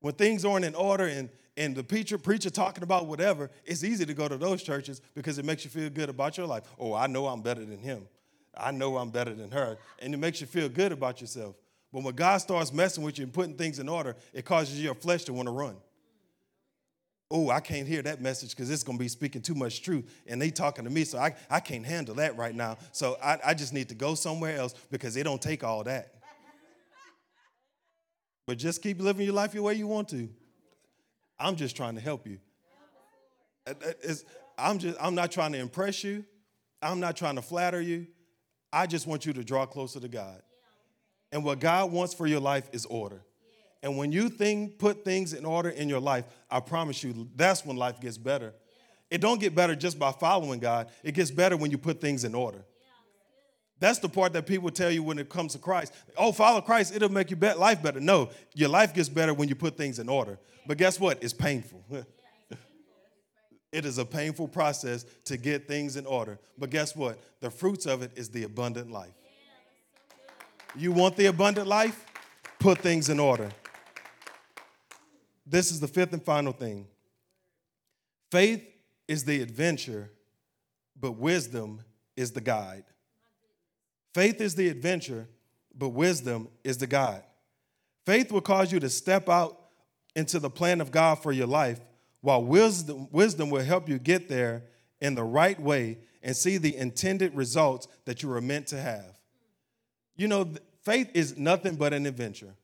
[0.00, 4.06] When things aren't in order and and the preacher preacher talking about whatever, it's easy
[4.06, 6.64] to go to those churches because it makes you feel good about your life.
[6.78, 8.06] Oh, I know I'm better than him.
[8.56, 11.56] I know I'm better than her, and it makes you feel good about yourself.
[11.92, 14.94] But when God starts messing with you and putting things in order, it causes your
[14.94, 15.76] flesh to want to run.
[17.32, 20.12] Oh, I can't hear that message because it's going to be speaking too much truth.
[20.26, 22.76] And they talking to me, so I, I can't handle that right now.
[22.90, 26.14] So I, I just need to go somewhere else because it don't take all that.
[28.46, 30.28] But just keep living your life the way you want to.
[31.40, 32.38] I'm just trying to help you.
[33.66, 34.24] Uh, uh, it's,
[34.58, 36.24] I'm, just, I'm not trying to impress you.
[36.82, 38.06] I'm not trying to flatter you.
[38.72, 40.42] I just want you to draw closer to God.
[41.32, 43.22] And what God wants for your life is order.
[43.82, 47.64] And when you think, put things in order in your life, I promise you, that's
[47.64, 48.52] when life gets better.
[49.10, 50.90] It don't get better just by following God.
[51.02, 52.64] It gets better when you put things in order.
[53.80, 55.94] That's the part that people tell you when it comes to Christ.
[56.16, 57.98] Oh, follow Christ, it'll make your life better.
[57.98, 60.38] No, your life gets better when you put things in order.
[60.66, 61.22] But guess what?
[61.22, 61.82] It's painful.
[63.72, 66.38] it is a painful process to get things in order.
[66.58, 67.18] But guess what?
[67.40, 69.14] The fruits of it is the abundant life.
[70.76, 72.04] You want the abundant life?
[72.58, 73.50] Put things in order.
[75.46, 76.86] This is the fifth and final thing.
[78.30, 78.62] Faith
[79.08, 80.10] is the adventure,
[81.00, 81.80] but wisdom
[82.14, 82.84] is the guide.
[84.14, 85.28] Faith is the adventure,
[85.76, 87.22] but wisdom is the guide.
[88.06, 89.56] Faith will cause you to step out
[90.16, 91.80] into the plan of God for your life,
[92.20, 94.64] while wisdom, wisdom will help you get there
[95.00, 99.18] in the right way and see the intended results that you were meant to have.
[100.16, 102.54] You know, faith is nothing but an adventure.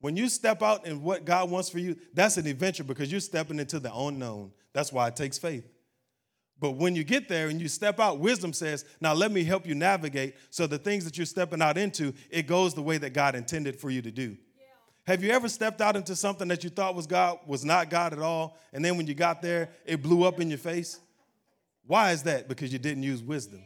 [0.00, 3.20] When you step out in what God wants for you, that's an adventure because you're
[3.20, 4.52] stepping into the unknown.
[4.72, 5.68] That's why it takes faith.
[6.62, 9.66] But when you get there and you step out, wisdom says, Now let me help
[9.66, 13.12] you navigate so the things that you're stepping out into, it goes the way that
[13.12, 14.28] God intended for you to do.
[14.28, 14.66] Yeah.
[15.08, 18.12] Have you ever stepped out into something that you thought was God, was not God
[18.12, 21.00] at all, and then when you got there, it blew up in your face?
[21.84, 22.48] Why is that?
[22.48, 23.64] Because you didn't use wisdom.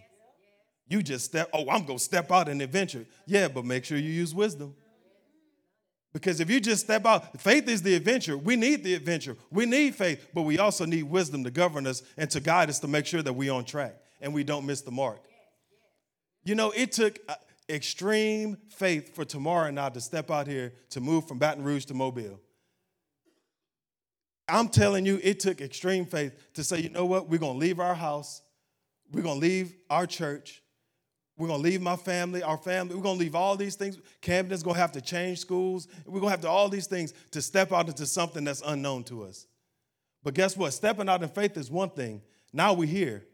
[0.88, 3.04] You just step, oh, I'm gonna step out and adventure.
[3.26, 4.74] Yeah, but make sure you use wisdom.
[6.16, 8.38] Because if you just step out, faith is the adventure.
[8.38, 9.36] We need the adventure.
[9.50, 12.78] We need faith, but we also need wisdom to govern us and to guide us
[12.78, 15.22] to make sure that we're on track and we don't miss the mark.
[16.42, 17.34] You know, it took uh,
[17.68, 21.84] extreme faith for Tamara and I to step out here to move from Baton Rouge
[21.84, 22.40] to Mobile.
[24.48, 27.78] I'm telling you, it took extreme faith to say, you know what, we're gonna leave
[27.78, 28.40] our house,
[29.12, 30.62] we're gonna leave our church,
[31.38, 32.94] we're gonna leave my family, our family.
[32.94, 33.98] We're gonna leave all these things.
[34.22, 35.86] Camden's gonna have to change schools.
[36.06, 39.24] We're gonna have to all these things to step out into something that's unknown to
[39.24, 39.46] us.
[40.22, 40.72] But guess what?
[40.72, 42.22] Stepping out in faith is one thing.
[42.52, 43.24] Now we're here.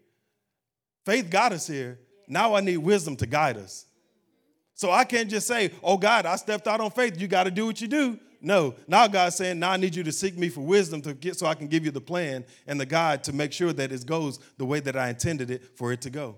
[1.06, 1.98] Faith got us here.
[2.28, 3.86] Now I need wisdom to guide us.
[4.74, 7.20] So I can't just say, oh God, I stepped out on faith.
[7.20, 8.18] You got to do what you do.
[8.40, 8.74] No.
[8.88, 11.46] Now God's saying, now I need you to seek me for wisdom to get so
[11.46, 14.40] I can give you the plan and the guide to make sure that it goes
[14.58, 16.36] the way that I intended it for it to go.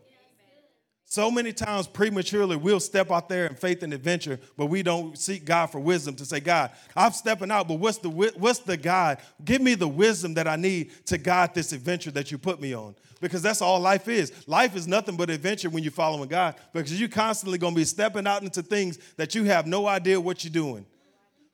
[1.15, 5.17] So many times prematurely we'll step out there in faith and adventure, but we don't
[5.17, 8.77] seek God for wisdom to say, God, I'm stepping out, but what's the what's the
[8.77, 9.19] guide?
[9.45, 12.75] Give me the wisdom that I need to guide this adventure that you put me
[12.75, 12.97] on.
[13.21, 14.33] Because that's all life is.
[14.49, 16.57] Life is nothing but adventure when you're following God.
[16.73, 20.43] Because you're constantly gonna be stepping out into things that you have no idea what
[20.43, 20.85] you're doing.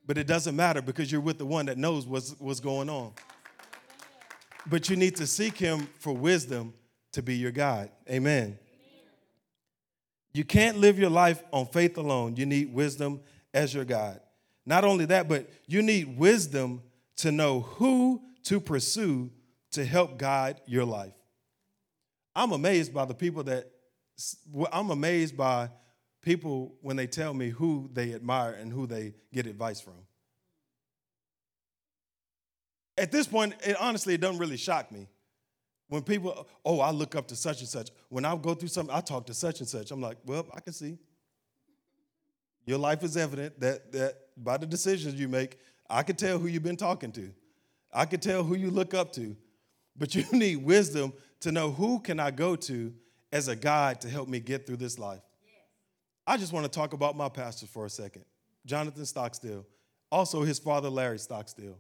[0.07, 3.13] But it doesn't matter because you're with the one that knows what's, what's going on.
[4.65, 6.73] But you need to seek him for wisdom
[7.13, 7.91] to be your guide.
[8.09, 8.59] Amen.
[10.33, 12.37] You can't live your life on faith alone.
[12.37, 13.21] You need wisdom
[13.53, 14.21] as your guide.
[14.65, 16.83] Not only that, but you need wisdom
[17.17, 19.31] to know who to pursue
[19.73, 21.15] to help guide your life.
[22.35, 23.71] I'm amazed by the people that,
[24.73, 25.71] I'm amazed by
[26.23, 29.95] people when they tell me who they admire and who they get advice from.
[32.97, 35.09] At this point, it, honestly, it doesn't really shock me
[35.91, 37.91] when people, oh, I look up to such and such.
[38.11, 39.91] When I go through something, I talk to such and such.
[39.91, 40.97] I'm like, well, I can see.
[42.65, 45.59] Your life is evident that, that by the decisions you make,
[45.91, 47.33] I can tell who you've been talking to.
[47.93, 49.37] I can tell who you look up to.
[49.97, 52.95] But you need wisdom to know who can I go to
[53.33, 55.23] as a guide to help me get through this life.
[56.25, 58.25] I just want to talk about my pastor for a second.
[58.65, 59.67] Jonathan Stockstill,
[60.13, 61.77] also his father Larry Stockstill.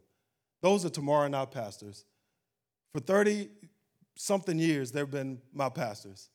[0.62, 2.04] Those are Tamara and I pastors.
[2.92, 3.48] For 30
[4.20, 6.28] something years, they've been my pastors.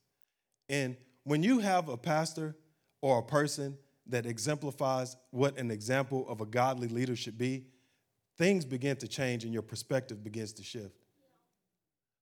[0.69, 2.56] And when you have a pastor
[3.02, 7.65] or a person that exemplifies what an example of a godly leader should be,
[8.38, 10.95] things begin to change and your perspective begins to shift.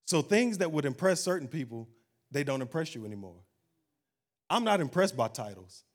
[0.05, 1.87] So things that would impress certain people,
[2.29, 3.39] they don't impress you anymore.
[4.49, 5.85] I'm not impressed by titles.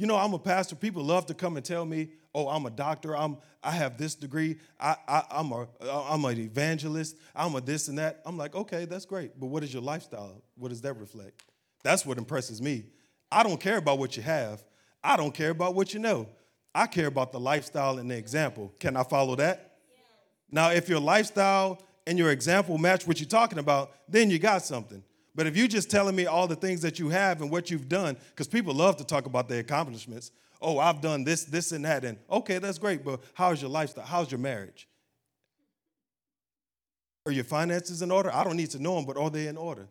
[0.00, 0.76] You know, I'm a pastor.
[0.76, 3.14] People love to come and tell me, "Oh, I'm a doctor.
[3.14, 4.56] I'm I have this degree.
[4.80, 7.18] I, I I'm a I'm an evangelist.
[7.36, 10.42] I'm a this and that." I'm like, "Okay, that's great, but what is your lifestyle?
[10.56, 11.42] What does that reflect?"
[11.84, 12.84] That's what impresses me.
[13.30, 14.64] I don't care about what you have.
[15.04, 16.28] I don't care about what you know.
[16.74, 18.72] I care about the lifestyle and the example.
[18.80, 19.76] Can I follow that?
[19.90, 19.98] Yeah.
[20.50, 24.64] Now, if your lifestyle and your example match what you're talking about, then you got
[24.64, 25.04] something.
[25.34, 27.88] But if you're just telling me all the things that you have and what you've
[27.88, 30.32] done, because people love to talk about their accomplishments.
[30.60, 32.04] Oh, I've done this, this, and that.
[32.04, 34.04] And okay, that's great, but how's your lifestyle?
[34.04, 34.88] How's your marriage?
[37.26, 38.32] Are your finances in order?
[38.32, 39.88] I don't need to know them, but are they in order?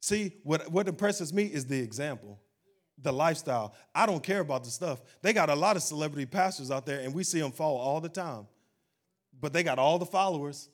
[0.00, 2.40] See, what, what impresses me is the example,
[3.00, 3.74] the lifestyle.
[3.94, 5.00] I don't care about the stuff.
[5.22, 8.00] They got a lot of celebrity pastors out there, and we see them fall all
[8.00, 8.46] the time.
[9.40, 10.68] But they got all the followers.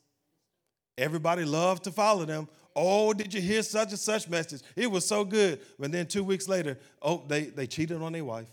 [0.98, 2.48] Everybody loved to follow them.
[2.74, 4.62] Oh, did you hear such and such message?
[4.76, 5.60] It was so good.
[5.78, 8.50] But then two weeks later, oh, they, they cheated on their wife.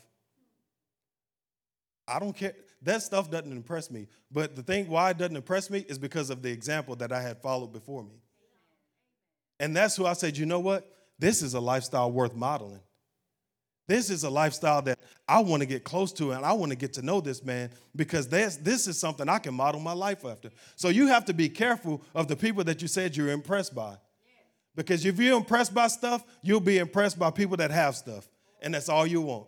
[2.07, 2.53] I don't care.
[2.83, 4.07] That stuff doesn't impress me.
[4.31, 7.21] But the thing why it doesn't impress me is because of the example that I
[7.21, 8.21] had followed before me.
[9.59, 10.87] And that's who I said, you know what?
[11.17, 12.81] This is a lifestyle worth modeling.
[13.88, 16.75] This is a lifestyle that I want to get close to, and I want to
[16.75, 20.25] get to know this man because this, this is something I can model my life
[20.25, 20.49] after.
[20.75, 23.97] So you have to be careful of the people that you said you're impressed by.
[24.75, 28.27] Because if you're impressed by stuff, you'll be impressed by people that have stuff,
[28.61, 29.47] and that's all you want.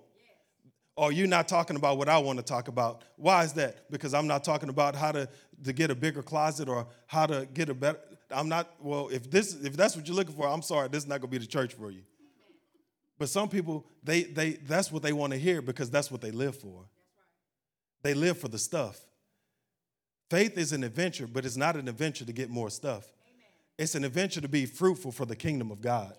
[0.95, 3.03] Or you're not talking about what I want to talk about.
[3.17, 3.91] Why is that?
[3.91, 5.29] Because I'm not talking about how to,
[5.63, 7.99] to get a bigger closet or how to get a better.
[8.31, 11.09] I'm not, well, if this if that's what you're looking for, I'm sorry, this is
[11.09, 12.01] not gonna be the church for you.
[13.17, 16.31] But some people, they they that's what they want to hear because that's what they
[16.31, 16.85] live for.
[18.03, 18.99] They live for the stuff.
[20.29, 23.07] Faith is an adventure, but it's not an adventure to get more stuff.
[23.77, 26.13] It's an adventure to be fruitful for the kingdom of God.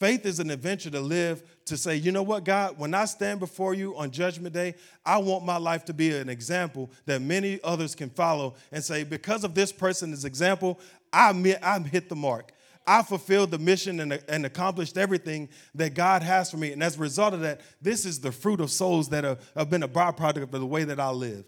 [0.00, 3.40] Faith is an adventure to live to say, you know what, God, when I stand
[3.40, 4.74] before you on Judgment Day,
[5.04, 9.02] I want my life to be an example that many others can follow and say,
[9.02, 10.78] because of this person's example,
[11.12, 11.30] I,
[11.62, 12.52] I hit the mark.
[12.88, 16.72] I fulfilled the mission and, and, accomplished everything that God has for me.
[16.72, 19.68] And as a result of that, this is the fruit of souls that have, have
[19.68, 21.44] been a byproduct of the way that I lived.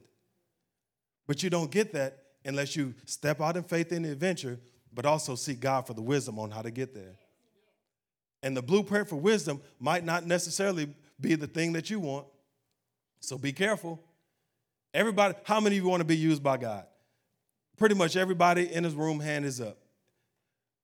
[1.26, 4.60] But you don't get that unless you step out in faith in the adventure,
[4.92, 7.16] but also seek God for the wisdom on how to get there.
[8.42, 12.26] And the blueprint for wisdom might not necessarily be the thing that you want.
[13.20, 13.98] So be careful.
[14.92, 16.84] Everybody, how many of you want to be used by God?
[17.78, 19.78] Pretty much everybody in this room, hand is up.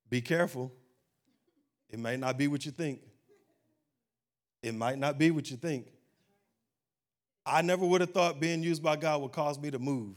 [0.09, 0.73] Be careful.
[1.91, 3.01] It may not be what you think.
[4.63, 5.93] It might not be what you think.
[7.45, 10.17] I never would have thought being used by God would cause me to move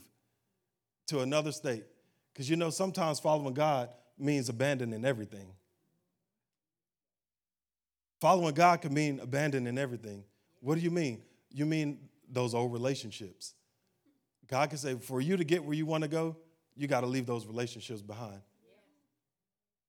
[1.07, 1.83] to another state.
[2.33, 5.53] Because you know, sometimes following God means abandoning everything.
[8.19, 10.23] Following God can mean abandoning everything.
[10.59, 11.21] What do you mean?
[11.51, 13.53] You mean those old relationships.
[14.47, 16.35] God can say, for you to get where you want to go,
[16.75, 18.41] you got to leave those relationships behind.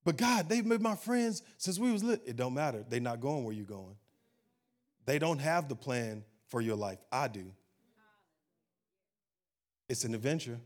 [0.05, 2.23] But God, they've been my friends since we was lit.
[2.27, 2.85] It don't matter.
[2.89, 3.97] They're not going where you're going.
[5.07, 6.99] They don't have the plan for your life.
[7.13, 7.53] I do.
[9.89, 10.59] It's an adventure.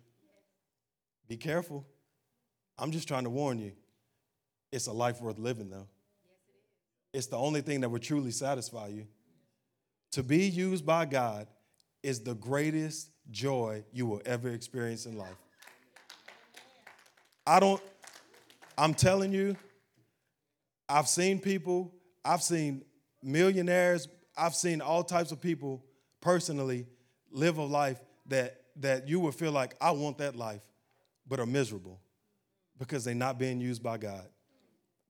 [1.29, 1.87] Be careful.
[2.79, 3.73] I'm just trying to warn you.
[4.71, 5.89] It's a life worth living, though.
[7.13, 9.07] It's the only thing that will truly satisfy you.
[10.13, 11.47] To be used by God
[12.03, 15.37] is the greatest joy you will ever experience in life.
[17.47, 17.81] I don't,
[18.77, 19.57] I'm telling you,
[20.89, 21.93] I've seen people,
[22.25, 22.85] I've seen
[23.23, 25.85] millionaires, I've seen all types of people
[26.21, 26.87] personally
[27.31, 30.63] live a life that, that you would feel like, I want that life,
[31.27, 32.01] but are miserable
[32.79, 34.27] because they're not being used by God.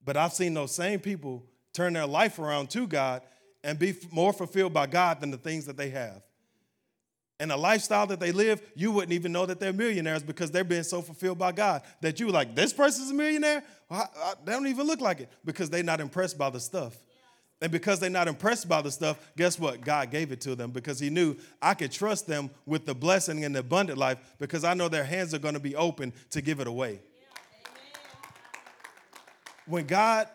[0.05, 3.23] But I've seen those same people turn their life around to God
[3.63, 6.23] and be more fulfilled by God than the things that they have.
[7.41, 10.63] And the lifestyle that they live, you wouldn't even know that they're millionaires because they're
[10.63, 13.65] being so fulfilled by God that you're like, this person's a millionaire?
[13.89, 16.61] Well, I, I, they don't even look like it because they're not impressed by the
[16.61, 16.97] stuff.
[17.61, 19.81] And because they're not impressed by the stuff, guess what?
[19.81, 23.45] God gave it to them because He knew I could trust them with the blessing
[23.45, 26.43] and the abundant life because I know their hands are going to be open to
[26.43, 27.01] give it away.
[29.67, 30.29] When God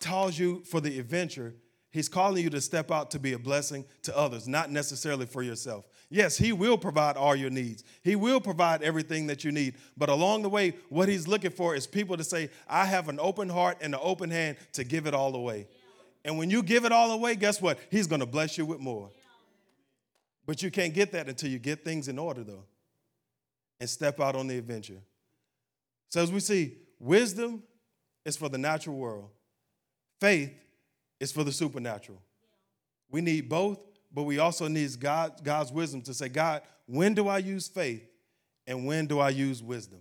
[0.00, 1.54] calls you for the adventure,
[1.90, 5.42] He's calling you to step out to be a blessing to others, not necessarily for
[5.42, 5.86] yourself.
[6.10, 7.84] Yes, He will provide all your needs.
[8.02, 9.74] He will provide everything that you need.
[9.96, 13.18] But along the way, what He's looking for is people to say, I have an
[13.20, 15.66] open heart and an open hand to give it all away.
[16.24, 17.78] And when you give it all away, guess what?
[17.90, 19.10] He's going to bless you with more.
[20.46, 22.64] But you can't get that until you get things in order, though,
[23.80, 25.00] and step out on the adventure.
[26.10, 27.62] So, as we see, wisdom
[28.24, 29.30] is for the natural world,
[30.20, 30.54] Faith
[31.20, 32.22] is for the supernatural.
[33.10, 33.78] We need both,
[34.14, 38.06] but we also need God, God's wisdom to say, God, when do I use faith
[38.66, 39.98] and when do I use wisdom?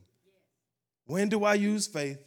[1.08, 2.24] When do I use faith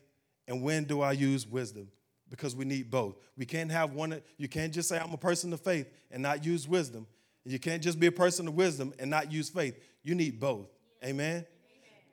[0.49, 1.89] and when do I use wisdom?
[2.29, 3.15] Because we need both.
[3.39, 6.45] We can't have one, you can't just say, I'm a person of faith and not
[6.45, 7.07] use wisdom.
[7.45, 9.81] You can't just be a person of wisdom and not use faith.
[10.03, 10.67] You need both.
[11.05, 11.47] Amen?
[11.47, 11.47] Amen.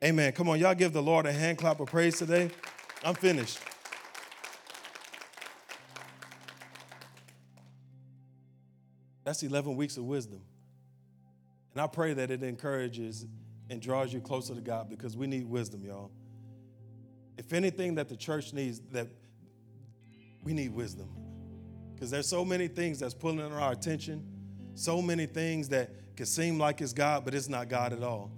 [0.04, 0.32] Amen.
[0.32, 2.50] Come on, y'all give the Lord a hand clap of praise today.
[3.02, 3.58] I'm finished.
[9.24, 10.40] That's 11 weeks of wisdom.
[11.72, 13.26] And I pray that it encourages
[13.70, 16.10] and draws you closer to God because we need wisdom, y'all.
[17.36, 19.08] If anything that the church needs, that
[20.44, 21.08] We need wisdom.
[21.94, 24.24] Because there's so many things that's pulling on our attention,
[24.74, 28.30] so many things that can seem like it's God, but it's not God at all.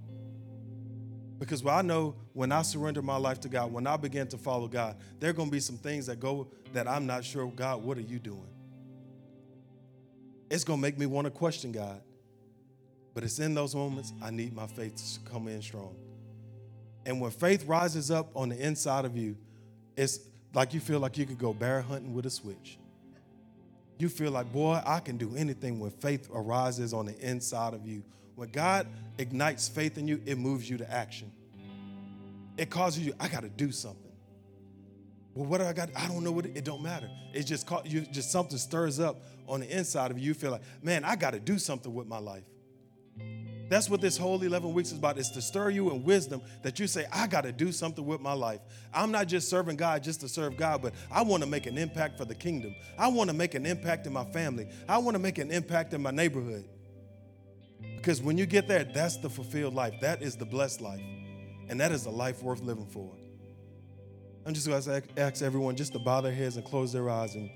[1.38, 4.68] Because I know when I surrender my life to God, when I begin to follow
[4.68, 7.82] God, there are going to be some things that go that I'm not sure, God,
[7.82, 8.55] what are you doing?
[10.50, 12.00] It's going to make me want to question God.
[13.14, 15.96] But it's in those moments I need my faith to come in strong.
[17.06, 19.36] And when faith rises up on the inside of you,
[19.96, 20.20] it's
[20.52, 22.78] like you feel like you could go bear hunting with a switch.
[23.98, 27.86] You feel like, boy, I can do anything when faith arises on the inside of
[27.86, 28.02] you.
[28.34, 28.86] When God
[29.16, 31.32] ignites faith in you, it moves you to action.
[32.58, 34.02] It causes you, I got to do something.
[35.34, 35.90] Well, what do I got?
[35.96, 37.08] I don't know what it, it don't matter.
[37.32, 39.16] It just caught you just something stirs up
[39.48, 40.26] on the inside of you.
[40.26, 42.44] You feel like, man, I got to do something with my life.
[43.68, 46.78] That's what this whole 11 weeks is about, is to stir you in wisdom that
[46.78, 48.60] you say, I got to do something with my life.
[48.94, 51.76] I'm not just serving God just to serve God, but I want to make an
[51.76, 52.76] impact for the kingdom.
[52.96, 54.68] I want to make an impact in my family.
[54.88, 56.64] I want to make an impact in my neighborhood.
[57.96, 59.94] Because when you get there, that's the fulfilled life.
[60.00, 61.02] That is the blessed life.
[61.68, 63.16] And that is a life worth living for.
[64.44, 67.34] I'm just going to ask everyone just to bow their heads and close their eyes.
[67.34, 67.50] And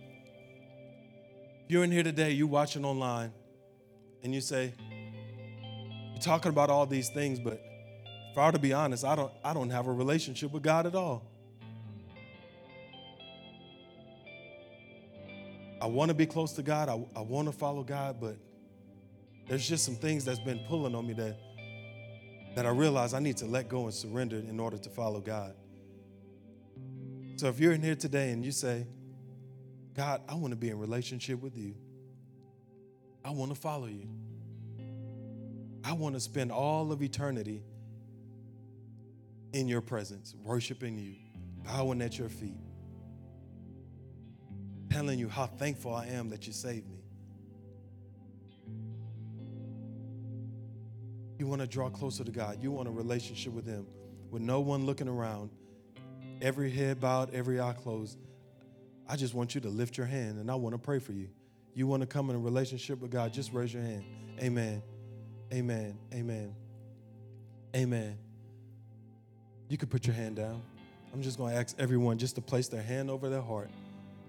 [1.70, 3.32] you're in here today, You're watching online,
[4.22, 4.74] and you say,
[6.12, 7.62] you're talking about all these things, but
[8.32, 10.86] if I were to be honest, I don't, I don't have a relationship with God
[10.86, 11.24] at all.
[15.80, 16.88] I want to be close to God.
[16.88, 18.36] I, I want to follow God, but
[19.48, 21.38] there's just some things that's been pulling on me that,
[22.54, 25.54] that I realize I need to let go and surrender in order to follow God.
[27.36, 28.86] So if you're in here today and you say,
[30.00, 31.74] God, I want to be in relationship with you.
[33.22, 34.08] I want to follow you.
[35.84, 37.62] I want to spend all of eternity
[39.52, 41.16] in your presence, worshiping you,
[41.66, 42.56] bowing at your feet,
[44.88, 47.04] telling you how thankful I am that you saved me.
[51.38, 52.62] You want to draw closer to God.
[52.62, 53.86] You want a relationship with Him
[54.30, 55.50] with no one looking around,
[56.40, 58.16] every head bowed, every eye closed,
[59.10, 61.28] I just want you to lift your hand and I want to pray for you.
[61.74, 64.04] You want to come in a relationship with God, just raise your hand.
[64.40, 64.84] Amen.
[65.52, 65.98] Amen.
[66.14, 66.54] Amen.
[67.74, 68.16] Amen.
[69.68, 70.62] You can put your hand down.
[71.12, 73.68] I'm just going to ask everyone just to place their hand over their heart.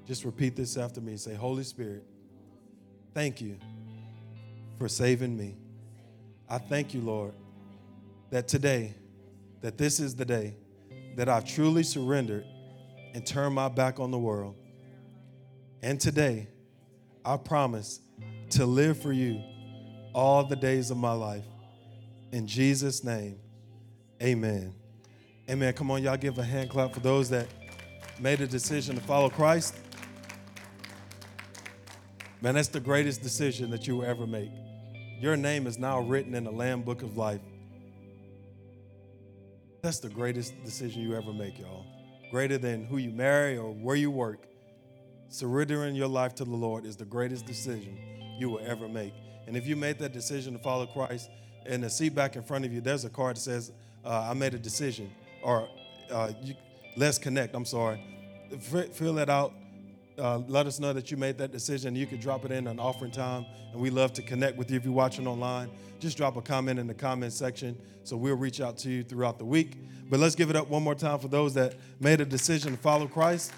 [0.08, 1.16] Just repeat this after me.
[1.16, 2.04] Say, Holy Spirit,
[3.14, 3.58] thank you
[4.80, 5.58] for saving me.
[6.50, 7.34] I thank you, Lord,
[8.32, 8.96] that today,
[9.62, 10.56] that this is the day
[11.18, 12.46] that I've truly surrendered
[13.14, 14.56] and turned my back on the world.
[15.82, 16.48] And today,
[17.26, 18.00] I promise
[18.52, 19.42] to live for you
[20.14, 21.46] all the days of my life.
[22.32, 23.40] In Jesus' name,
[24.22, 24.76] amen.
[25.50, 25.74] Amen.
[25.74, 27.48] Come on, y'all give a hand clap for those that
[28.20, 29.76] made a decision to follow Christ.
[32.42, 34.52] Man, that's the greatest decision that you will ever make.
[35.20, 37.42] Your name is now written in the Lamb Book of Life.
[39.82, 41.86] That's the greatest decision you ever make, y'all.
[42.30, 44.46] Greater than who you marry or where you work.
[45.32, 47.98] Surrendering your life to the Lord is the greatest decision
[48.38, 49.14] you will ever make.
[49.48, 51.30] And if you made that decision to follow Christ,
[51.66, 53.72] in the seat back in front of you, there's a card that says,
[54.04, 55.10] uh, I made a decision,
[55.42, 55.70] or
[56.12, 56.54] uh, you,
[56.98, 57.56] let's connect.
[57.56, 58.04] I'm sorry.
[58.60, 59.54] fill that out.
[60.20, 61.96] Uh, let us know that you made that decision.
[61.96, 64.76] You could drop it in an offering time, and we love to connect with you.
[64.76, 65.70] If you're watching online,
[66.02, 69.38] just drop a comment in the comment section so we'll reach out to you throughout
[69.38, 69.78] the week.
[70.10, 72.78] But let's give it up one more time for those that made a decision to
[72.78, 73.54] follow Christ.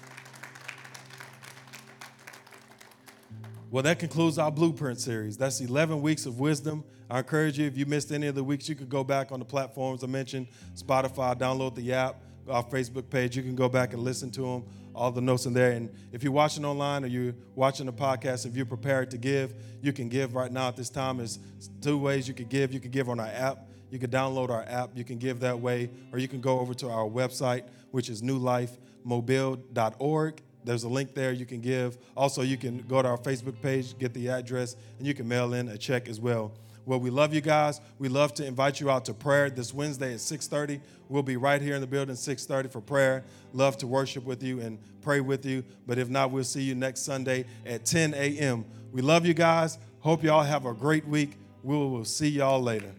[3.74, 5.36] Well, that concludes our blueprint series.
[5.36, 6.84] That's 11 weeks of wisdom.
[7.10, 9.40] I encourage you, if you missed any of the weeks, you could go back on
[9.40, 10.46] the platforms I mentioned
[10.76, 13.36] Spotify, download the app, our Facebook page.
[13.36, 14.64] You can go back and listen to them,
[14.94, 15.72] all the notes in there.
[15.72, 19.54] And if you're watching online or you're watching the podcast, if you're prepared to give,
[19.82, 21.16] you can give right now at this time.
[21.16, 21.40] There's
[21.80, 22.72] two ways you could give.
[22.72, 23.66] You could give on our app.
[23.90, 24.90] You can download our app.
[24.94, 28.22] You can give that way, or you can go over to our website, which is
[28.22, 31.98] newlifemobile.org there's a link there you can give.
[32.16, 35.52] Also, you can go to our Facebook page, get the address, and you can mail
[35.54, 36.52] in a check as well.
[36.86, 37.80] Well, we love you guys.
[37.98, 40.80] We love to invite you out to prayer this Wednesday at 6:30.
[41.08, 43.24] We'll be right here in the building 6:30 for prayer.
[43.52, 45.64] Love to worship with you and pray with you.
[45.86, 48.64] But if not, we'll see you next Sunday at 10 a.m.
[48.92, 49.78] We love you guys.
[50.00, 51.38] Hope y'all have a great week.
[51.62, 52.92] We will see y'all later.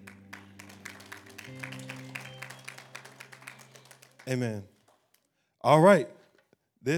[4.28, 4.64] Amen.
[5.62, 6.10] All right.